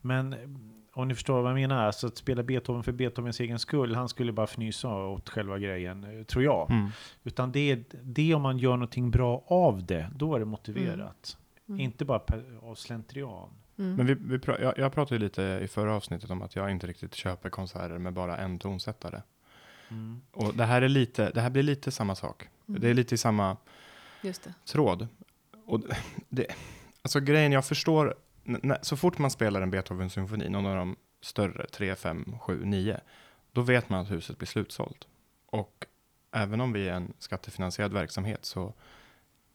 [0.00, 0.34] Men
[0.92, 4.08] om ni förstår vad jag menar, alltså att spela Beethoven för Beethovens egen skull, han
[4.08, 6.70] skulle bara fnysa åt själva grejen, tror jag.
[6.70, 6.88] Mm.
[7.24, 11.36] Utan det är det om man gör någonting bra av det, då är det motiverat.
[11.68, 11.80] Mm.
[11.80, 13.48] Inte bara per, av slentrian.
[13.80, 13.94] Mm.
[13.96, 16.70] Men vi, vi pra- jag, jag pratade ju lite i förra avsnittet om att jag
[16.70, 19.22] inte riktigt köper konserter med bara en tonsättare.
[20.32, 22.48] Och det här, är lite, det här blir lite samma sak.
[22.68, 22.80] Mm.
[22.80, 23.56] Det är lite i samma
[24.22, 24.54] Just det.
[24.64, 25.08] tråd.
[25.66, 25.80] Och
[26.28, 26.46] det,
[27.02, 28.14] alltså grejen, jag förstår,
[28.44, 33.00] när, så fort man spelar en Beethoven-symfoni, någon av de större, 3, 5, 7, 9,
[33.52, 35.06] då vet man att huset blir slutsålt.
[35.46, 35.86] Och
[36.32, 38.74] även om vi är en skattefinansierad verksamhet så,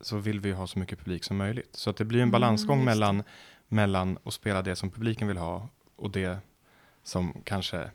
[0.01, 1.75] så vill vi ju ha så mycket publik som möjligt.
[1.75, 2.85] Så att det blir en Mm, balansgång det.
[2.85, 3.23] mellan,
[3.67, 6.37] mellan att spela det som publiken vill ha och det
[7.03, 7.91] som kanske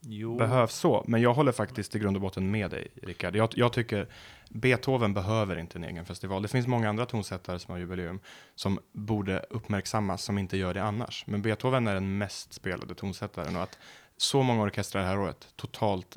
[0.00, 0.36] Jo.
[0.36, 1.04] behövs så.
[1.08, 3.36] Men jag håller faktiskt i grund och botten med dig, Rickard.
[3.36, 4.08] Jag, jag tycker
[4.50, 6.42] Beethoven behöver inte en egen festival.
[6.42, 8.20] Det finns många andra tonsättare som har jubileum
[8.54, 11.24] som borde uppmärksammas, som inte gör det annars.
[11.26, 13.78] Men Beethoven är den mest spelade tonsättaren och att
[14.16, 16.16] så många orkestrar det här året totalt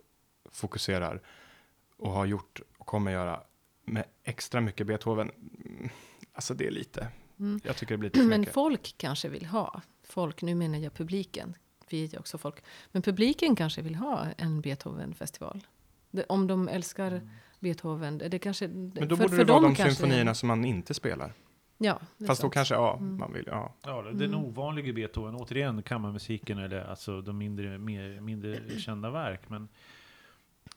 [0.51, 1.21] fokuserar
[1.97, 3.41] och har gjort och kommer göra
[3.85, 5.31] med extra mycket Beethoven.
[5.65, 5.89] mm,
[6.33, 7.07] Alltså det är lite,
[7.39, 7.59] Mm.
[7.63, 8.53] jag tycker det blir lite för Men mycket.
[8.53, 11.55] folk kanske vill ha, folk, nu menar jag publiken,
[11.89, 12.55] vi är ju också folk,
[12.91, 15.61] men publiken kanske vill ha en Beethoven-festival.
[16.29, 17.21] Om de älskar
[17.59, 18.67] Beethoven, det kanske...
[18.67, 21.33] Men då borde det vara de symfonierna som man inte spelar.
[21.77, 22.53] Ja, Fast då sant.
[22.53, 23.17] kanske, ja, Mm.
[23.17, 23.73] man vill, ja.
[23.81, 24.35] Ja, den Mm.
[24.45, 29.41] ovanliga Beethoven, återigen kammarmusiken eller alltså de mindre, mer, mindre kända verk.
[29.49, 29.67] Men,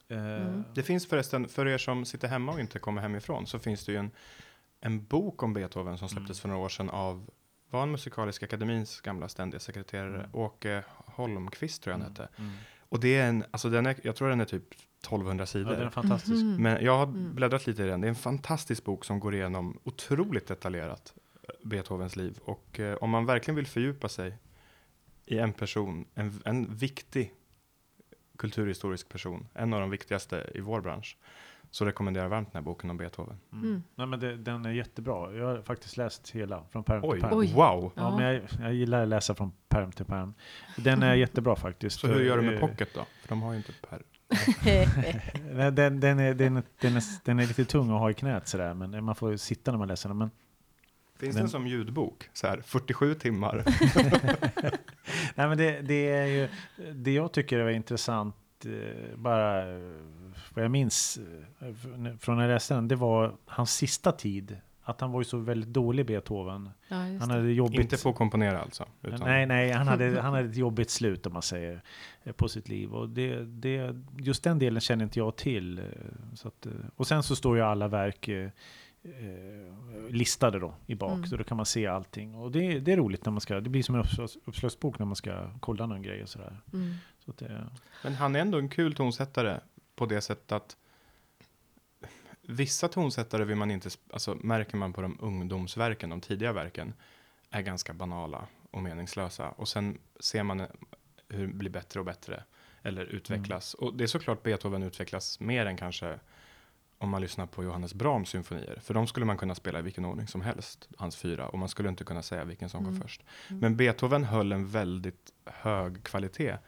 [0.08, 0.64] eh, Mm.
[0.74, 3.92] Det finns förresten, för er som sitter hemma och inte kommer hemifrån, så finns det
[3.92, 4.10] ju en,
[4.80, 6.40] en bok om Beethoven som släpptes Mm.
[6.42, 7.30] för några år sedan av,
[7.70, 10.30] var en Musikaliska Akademins gamla ständiga sekreterare, Mm.
[10.32, 12.28] Åke Holmqvist tror jag han mm, hette.
[12.42, 12.52] mm.
[12.90, 15.70] Och det är en, alltså den är, jag tror den är typ 1200 Ja, sidor.
[15.70, 16.44] den är fantastisk.
[16.44, 16.62] Mhm.
[16.62, 17.34] Men jag har Mm.
[17.34, 18.00] bläddrat lite i den.
[18.00, 22.38] Det är en fantastisk bok som går igenom otroligt detaljerat eh, Beethovens liv.
[22.44, 24.38] Och eh, om man verkligen vill fördjupa sig
[25.26, 27.32] i en person, en, en viktig
[28.36, 31.16] kulturhistorisk person, en av de viktigaste i vår bransch.
[31.70, 33.36] Så rekommenderar jag varmt den här boken om Beethoven.
[33.52, 33.82] Mm.
[33.94, 35.32] Nej, men det, den är jättebra.
[35.34, 37.38] Jag har faktiskt läst hela, från pärm Oj, till pärm.
[37.38, 37.52] Oj.
[37.54, 37.92] wow!
[37.94, 40.34] Ja, men jag, jag gillar att läsa från pärm till pärm.
[40.76, 42.00] Den är jättebra faktiskt.
[42.00, 43.06] Så hur gör du med Eh, pocket då?
[43.20, 44.02] För de har ju inte per...
[45.54, 48.48] Nej, den, den, är, den, den, är, den är lite tung att ha i knät
[48.48, 50.18] sådär, men man får ju sitta när man läser den.
[50.18, 50.30] Men,
[51.18, 52.28] Finns Men- den som ljudbok?
[52.32, 53.64] Så här 47 timmar.
[55.34, 56.48] nej, men det, det är ju,
[56.94, 59.78] det jag tycker är intressant, eh, bara eh,
[60.58, 61.18] vad jag minns
[61.60, 61.74] eh,
[62.18, 64.56] från när jag läste den, det var hans sista tid.
[64.82, 66.70] Att han var ju så väldigt dålig Beethoven.
[66.88, 67.24] Ja, Han det.
[67.34, 67.80] hade jobbigt.
[67.80, 68.84] inte få komponera alltså?
[69.02, 69.20] Utan...
[69.20, 71.82] Nej, nej, han hade, han hade ett jobbigt slut om man säger
[72.24, 72.94] eh, på sitt liv.
[72.94, 75.78] Och det, det, just den delen känner inte jag till.
[75.78, 75.84] eh,
[76.34, 78.28] Så att, och sen så står ju alla verk
[80.10, 81.26] listade då i bak, Mm.
[81.26, 82.34] så då kan man se allting.
[82.34, 85.06] Och det, det är roligt när man ska, det blir som en uppslags, uppslagsbok när
[85.06, 86.56] man ska kolla någon grej och sådär.
[86.72, 86.94] Mm.
[87.24, 87.64] Så att det,
[88.04, 89.60] Men han är ändå en kul tonsättare
[89.98, 90.76] på det sättet att
[92.42, 96.94] vissa tonsättare vill man inte, alltså märker man på de ungdomsverken, de tidiga verken,
[97.50, 99.48] är ganska banala och meningslösa.
[99.48, 100.66] Och sen ser man
[101.28, 102.44] hur det blir bättre och bättre,
[102.82, 103.74] eller utvecklas.
[103.74, 106.18] Och det är såklart Beethoven utvecklas mer än kanske
[106.98, 108.80] om man lyssnar på Johannes Brahms symfonier.
[108.82, 111.68] För de skulle man kunna spela i vilken ordning som helst, hans fyra, och man
[111.68, 112.92] skulle inte kunna säga vilken som Mm.
[112.92, 113.22] kom först.
[113.48, 113.60] Mm.
[113.60, 116.58] Men Beethoven höll en väldigt hög kvalitet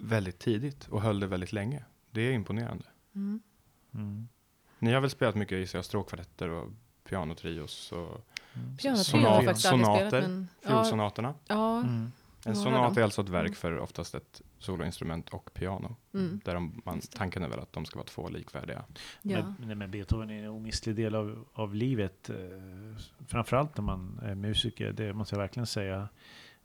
[0.00, 1.84] väldigt tidigt och höll det väldigt länge.
[2.10, 2.84] Det är imponerande.
[3.14, 3.40] Mm.
[3.94, 4.28] mm,
[4.78, 6.72] Ni har väl spelat mycket gissar jag, stråkkvartetter och
[7.08, 9.26] pianotrios och mm.
[9.26, 10.22] Aldrig sonater.
[10.22, 11.34] Men, ja, fiolsonaterna.
[11.46, 12.12] ja, Mm.
[12.44, 13.54] En sonat är alltså ett verk Mm.
[13.54, 15.96] för oftast ett soloinstrument och piano.
[16.14, 18.84] mm, Där de, man, tanken är väl att de ska vara två likvärdiga.
[19.22, 19.42] ja.
[19.42, 22.30] Men, nej, men Beethoven är en omistlig del av, av livet.
[22.30, 22.36] Eh,
[23.26, 26.08] framförallt när man är musiker, det måste jag verkligen säga.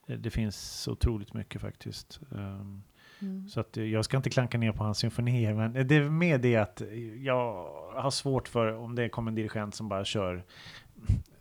[0.07, 2.19] Eh, Det finns otroligt mycket faktiskt.
[2.29, 2.83] Um,
[3.21, 3.47] Mm.
[3.47, 6.55] Så att jag ska inte klanka ner på hans symfonier, men det är med det
[6.55, 6.81] att
[7.21, 10.43] jag har svårt för om det kommer en dirigent som bara kör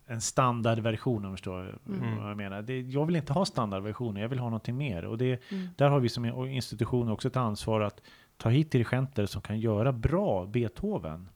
[0.06, 2.18] en standardversion om du förstår Mm.
[2.20, 2.62] vad jag menar.
[2.62, 5.04] Det, jag vill inte ha standardversioner, jag vill ha någonting mer.
[5.04, 5.68] Och det, Mm.
[5.76, 8.00] där har vi som institution också ett ansvar att
[8.36, 11.28] ta hit dirigenter som kan göra bra Beethoven.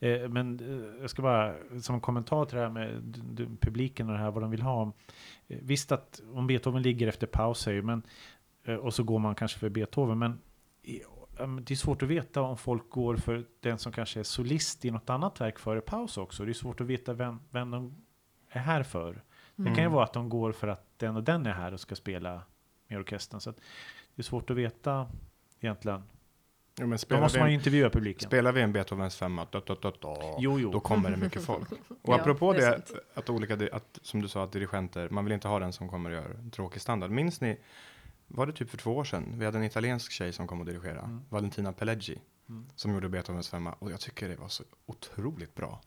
[0.00, 3.46] Eh, men eh, jag ska bara, som en kommentar till det här med d- d-
[3.60, 4.92] publiken och det här, vad de vill ha.
[5.48, 8.02] Eh, visst att om Beethoven ligger efter paus, men,
[8.76, 10.40] och så går man kanske för Beethoven, men
[11.62, 14.90] det är svårt att veta om folk går för den som kanske är solist i
[14.90, 16.44] något annat verk före paus också.
[16.44, 17.94] Det är svårt att veta vem, vem de
[18.50, 19.22] är här för.
[19.56, 19.92] Det kan ju Mm.
[19.92, 22.42] vara att de går för att den och den är här och ska spela
[22.88, 23.40] med orkestern.
[23.40, 23.56] Så att
[24.14, 25.06] det är svårt att veta
[25.60, 26.02] egentligen.
[26.80, 28.28] Jo, men Då måste vi man ju intervjua publiken.
[28.28, 30.70] spelar vi en Beethovens femma, da, da, da, da, Jo, jo.
[30.70, 31.72] då kommer det mycket folk.
[31.88, 32.82] Och Ja, apropå det
[33.14, 36.10] att olika, att, som du sa, att dirigenter, man vill inte ha den som kommer
[36.10, 37.10] och gör en tråkig standard.
[37.10, 37.58] Minns ni,
[38.28, 40.66] var det typ för två år sedan, vi hade en italiensk tjej som kom och
[40.66, 41.20] dirigera, Mm.
[41.28, 42.18] Valentina Pelleggi,
[42.48, 42.66] Mm.
[42.76, 45.80] som gjorde Beethovens femma, och jag tycker det var så otroligt bra.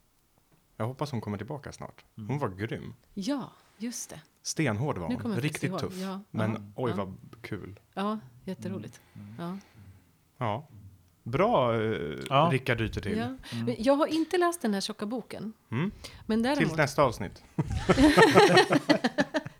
[0.77, 2.05] Jag hoppas hon kommer tillbaka snart.
[2.15, 2.39] Hon Mm.
[2.39, 2.93] var grym.
[3.13, 4.21] ja, just det.
[4.43, 5.97] Stenhård var hon, riktigt tuff.
[5.97, 7.05] Ja, Men ja, oj ja.
[7.05, 7.79] vad kul.
[7.93, 9.01] Ja, jätteroligt.
[9.13, 9.35] Mm.
[9.39, 9.57] Ja.
[10.37, 10.67] Ja.
[11.23, 12.49] Bra eh, Ja.
[12.51, 13.17] Rickard ryter till.
[13.17, 13.37] Ja.
[13.57, 13.75] Mm.
[13.79, 15.53] Jag har inte läst den här tjocka boken.
[15.71, 15.91] Mm.
[16.25, 17.43] Men Tills däremot, nästa avsnitt.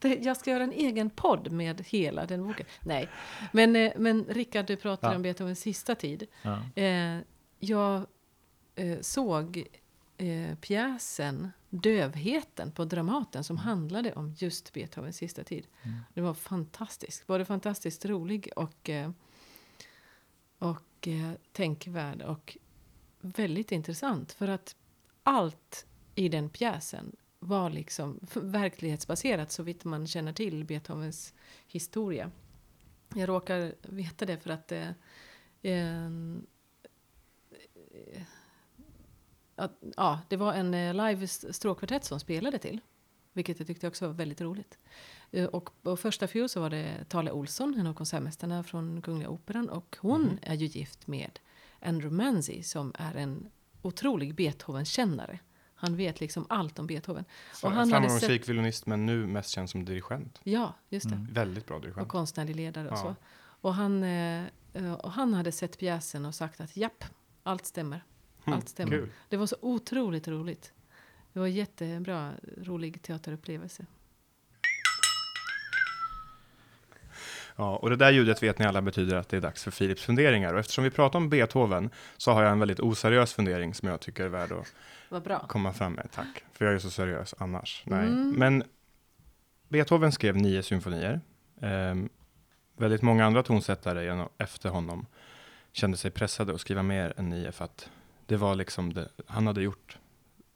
[0.00, 2.66] jag ska göra en egen podd med hela den boken.
[2.80, 3.08] Nej,
[3.52, 5.16] men, eh, men Rickard, du pratade Ja.
[5.16, 6.26] om Beethovens sista tid.
[6.42, 6.82] Ja.
[6.82, 7.18] Eh,
[7.58, 8.06] jag
[8.74, 9.64] eh, såg
[10.16, 15.66] eh, pjäsen Dövheten på Dramaten som handlade om just Beethovens sista tid.
[15.82, 15.98] Mm.
[16.14, 17.26] Det var fantastiskt.
[17.26, 18.90] Både fantastiskt rolig och,
[20.58, 21.08] och
[21.52, 22.58] tänkvärd och
[23.20, 24.32] väldigt intressant.
[24.32, 24.76] För att
[25.22, 31.34] allt i den pjäsen var liksom verklighetsbaserat så vitt man känner till Beethovens
[31.66, 32.30] historia.
[33.14, 34.88] Jag råkar veta det för att eh,
[35.62, 36.46] en,
[37.94, 38.22] eh,
[39.56, 42.80] att, ja, det var en eh, live st- stråkkvartett som spelade till.
[43.32, 44.78] Vilket jag tyckte också var väldigt roligt.
[45.30, 49.28] Eh, Och på första fiol så var det Tale Olsson, en av konsertmästarna från Kungliga
[49.28, 49.68] Operan.
[49.68, 50.38] Och hon Mhm.
[50.42, 51.38] är ju gift med
[51.80, 53.50] Andrew Manzi som är en
[53.82, 55.38] otrolig Beethoven-kännare.
[55.80, 57.24] Han vet liksom allt om Beethoven.
[57.62, 60.40] Och han hade Framgångsrik violinist men nu mest känd som dirigent.
[60.44, 61.14] Ja, just det.
[61.14, 61.32] Mm.
[61.32, 62.08] Väldigt bra Och dirigent.
[62.08, 63.02] konstnärlig ledare och Ja.
[63.02, 63.14] så.
[63.60, 67.04] Och han, eh, eh, och han hade sett pjäsen och sagt att japp,
[67.42, 68.04] allt stämmer.
[68.44, 68.90] Allt stämmer.
[68.92, 69.10] Kul.
[69.28, 70.72] Det var så otroligt roligt.
[71.32, 73.86] Det var jättebra, rolig teaterupplevelse.
[77.58, 80.02] Ja, och det där ljudet vet ni alla betyder att det är dags för Philips
[80.02, 80.54] funderingar.
[80.54, 84.00] Och eftersom vi pratar om Beethoven så har jag en väldigt oseriös fundering som jag
[84.00, 86.08] tycker är värd att komma fram med.
[86.14, 87.82] Tack, för jag är så seriös annars.
[87.86, 88.06] Nej.
[88.06, 88.34] Mm.
[88.36, 88.62] Men
[89.68, 91.20] Beethoven skrev nio symfonier.
[91.60, 92.08] Ehm,
[92.76, 95.06] väldigt många andra tonsättare efter honom
[95.72, 97.90] kände sig pressade att skriva mer än nio för att
[98.26, 99.98] det var liksom det han hade gjort.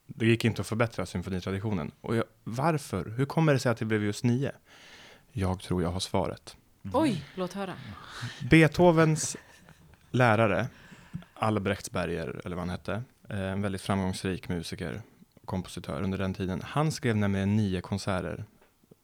[0.07, 1.91] Det gick inte att förbättra symfonitraditionen.
[2.01, 3.05] Och jag, varför?
[3.05, 4.53] Hur kommer det sig att det blev just nio?
[5.33, 6.57] Jag tror jag har svaret.
[6.93, 7.75] Oj, låt höra.
[8.51, 9.37] Beethovens
[10.11, 10.67] lärare,
[11.35, 15.03] Albrechtsberger, eller vad han hette, eh, en väldigt framgångsrik musiker
[15.35, 16.63] och kompositör under den tiden.
[16.65, 18.45] Han skrev nämligen nio konserter.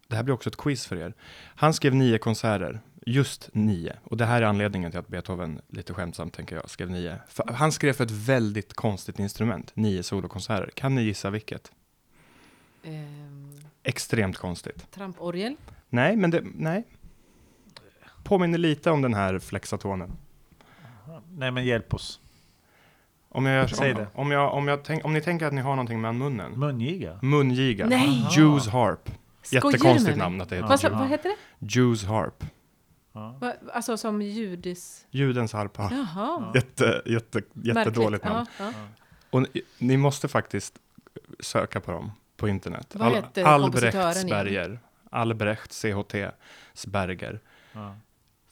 [0.09, 1.14] Det här blir också ett quiz för er.
[1.55, 3.97] Han skrev nio konserter, just nio.
[4.05, 7.16] Och det här är anledningen till att Beethoven, lite skämtsamt tänker jag, skrev nio.
[7.29, 10.70] För han skrev för ett väldigt konstigt instrument, nio solokonserter.
[10.74, 11.72] Kan ni gissa vilket?
[12.83, 14.91] Ehm, Extremt konstigt.
[14.91, 15.57] tramporgel.
[15.89, 16.85] Nej, men det, nej.
[18.29, 20.12] Påminner lite om den här flexatonen.
[21.31, 22.20] Nej men hjälp oss.
[23.29, 24.09] Om, jag gör, Säg om, det.
[24.14, 26.53] om, jag, om, jag tänk, om ni tänker att ni har någonting med munnen.
[26.53, 27.18] Mungiga?
[27.22, 27.87] Mungiga.
[27.87, 28.26] Nej.
[28.31, 29.11] Jews harp.
[29.43, 31.66] Skojar Jättekonstigt namn att det heter Vad, sa- vad heter det?
[31.66, 32.45] Jews harp.
[33.12, 35.07] Va, alltså som judis...
[35.11, 35.91] Judens harpa.
[35.93, 36.53] Jaha.
[36.55, 38.47] Jätte, jätte, jättedåligt namn.
[38.59, 38.72] Ja, ja.
[39.31, 40.79] Och ni, ni måste faktiskt
[41.41, 42.95] söka på dem på internet.
[42.95, 44.79] Vad heter kompositören Albrechtsberger.
[45.11, 46.14] Albrecht CHT
[46.74, 47.41] Sberger.
[47.72, 47.95] Ja.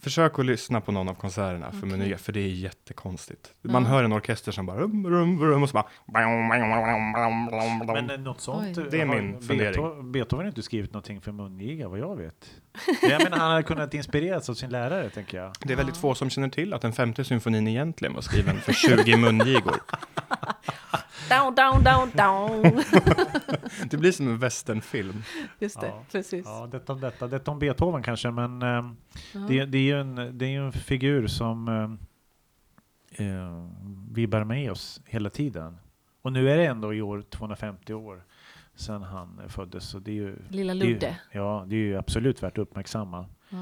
[0.07, 1.90] Försök att lyssna på någon av konserterna för Okej.
[1.90, 3.52] Menuga, för det är jättekonstigt.
[3.62, 5.86] Man hör en orkester som bara rum, rum, rum och så bara...
[6.07, 6.50] Men
[8.11, 8.78] eh, något sånt.
[8.78, 8.86] Oj.
[8.90, 9.72] Det är har min fundering.
[9.72, 12.50] Beethoven, Beethoven har inte skrivit någonting för mungiga vad jag vet.
[13.02, 15.52] jag menar han hade kunnat inspireras av sin lärare tänker jag.
[15.61, 16.00] Det är väldigt Ja.
[16.00, 19.74] få som känner till att den femte symfonin egentligen var skriven för 20 mungigor.
[21.29, 22.62] Down, down, down, down.
[23.91, 25.22] Det blir som en westernfilm.
[25.59, 26.03] Just det, Ja.
[26.12, 26.47] precis.
[26.47, 27.27] Ja, detta om detta.
[27.29, 28.97] Detta om Beethoven kanske, men ehm,
[29.35, 29.41] Ja.
[29.49, 31.68] det, det är ju en, det är en figur som
[33.11, 33.66] eh,
[34.12, 35.77] vi bär med oss hela tiden.
[36.22, 38.24] Och nu är det ändå i år 250 år
[38.74, 39.85] sedan han eh, föddes.
[39.89, 41.16] Så det är ju, Lilla det är Ludde.
[41.33, 43.27] ja, det är ju absolut värt att uppmärksamma.
[43.49, 43.57] Ja.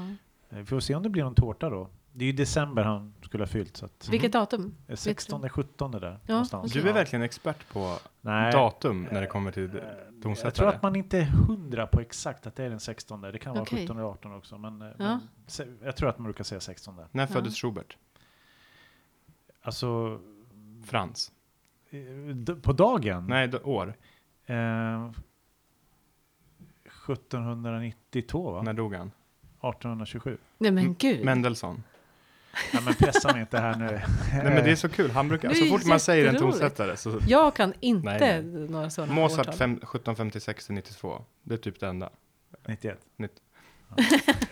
[0.49, 1.89] Eh, Vi får se om det blir någon tårta då.
[2.17, 3.77] Det är ju december han skulle ha fyllt.
[3.77, 4.75] Så att, Vilket datum?
[4.87, 6.71] eh, 16, 17 där någonstans.
[6.73, 8.51] Du är verkligen expert på Nej.
[8.51, 10.51] datum när det kommer till Eh, Jag tonsättare.
[10.51, 13.21] tror att man inte är hundra på exakt att det är den 16.
[13.21, 13.79] Det kan vara Okej.
[13.81, 14.57] 17 eller 18 också.
[14.57, 15.19] Men, eh, Ja.
[15.59, 17.07] men jag tror att man brukar säga 16 där.
[17.11, 17.27] När Ja.
[17.27, 17.97] föddes Schubert?
[19.61, 20.19] Alltså,
[20.85, 21.31] Frans?
[21.89, 23.27] eh, på dagen?
[23.27, 23.95] Nej, år.
[24.45, 25.11] Eh,
[27.07, 28.61] 1792 va?
[28.61, 29.11] När dog han?
[29.61, 30.37] 1827.
[30.57, 31.25] Nej men M- gud.
[31.25, 31.83] Mendelssohn.
[32.73, 33.85] Ja, men pressa mig inte här nu.
[34.33, 35.11] Nej, men det är så kul.
[35.11, 37.19] Han brukar, så fort man säger en tonsättare så...
[37.27, 39.53] Jag kan inte Nej, några sådana Mozart årtal.
[39.55, 41.21] fem, 1756 till 92.
[41.43, 42.09] Det är typ det enda.
[42.67, 42.99] 91.
[43.17, 43.31] Nytt.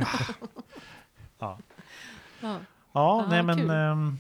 [1.40, 1.60] Ja,
[2.40, 2.60] Ja.
[2.94, 4.18] ja Ah, nej men ehm,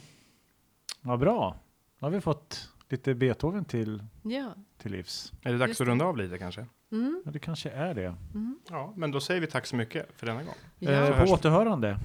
[1.01, 1.55] vad bra.
[1.99, 4.53] Nu har vi fått lite Beethoven till, ja.
[4.77, 5.31] till livs.
[5.43, 5.91] Är det dags Just att det.
[5.91, 6.65] runda av lite kanske?
[6.91, 7.21] Mm.
[7.25, 8.15] Ja, det kanske är det.
[8.33, 8.59] Mm.
[8.69, 10.55] Ja, men då säger vi tack så mycket för denna gång.
[10.79, 10.91] Ja.
[10.91, 11.31] Eh, på vi.
[11.31, 11.99] återhörande.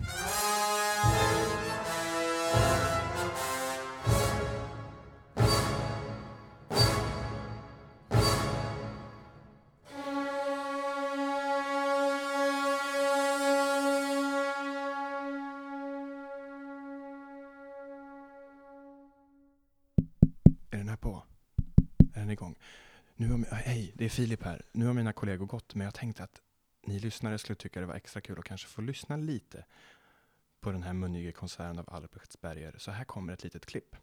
[22.39, 22.57] igång.
[23.17, 24.63] Nu har, hej, det är Filip här.
[24.73, 26.41] Nu har mina kollegor gått, men jag tänkte att
[26.87, 29.65] ni lyssnare skulle tycka det var extra kul att kanske få lyssna lite
[30.61, 32.75] på den här munniga konserten av Albrechtsberger.
[32.79, 33.97] Så här kommer ett litet klipp.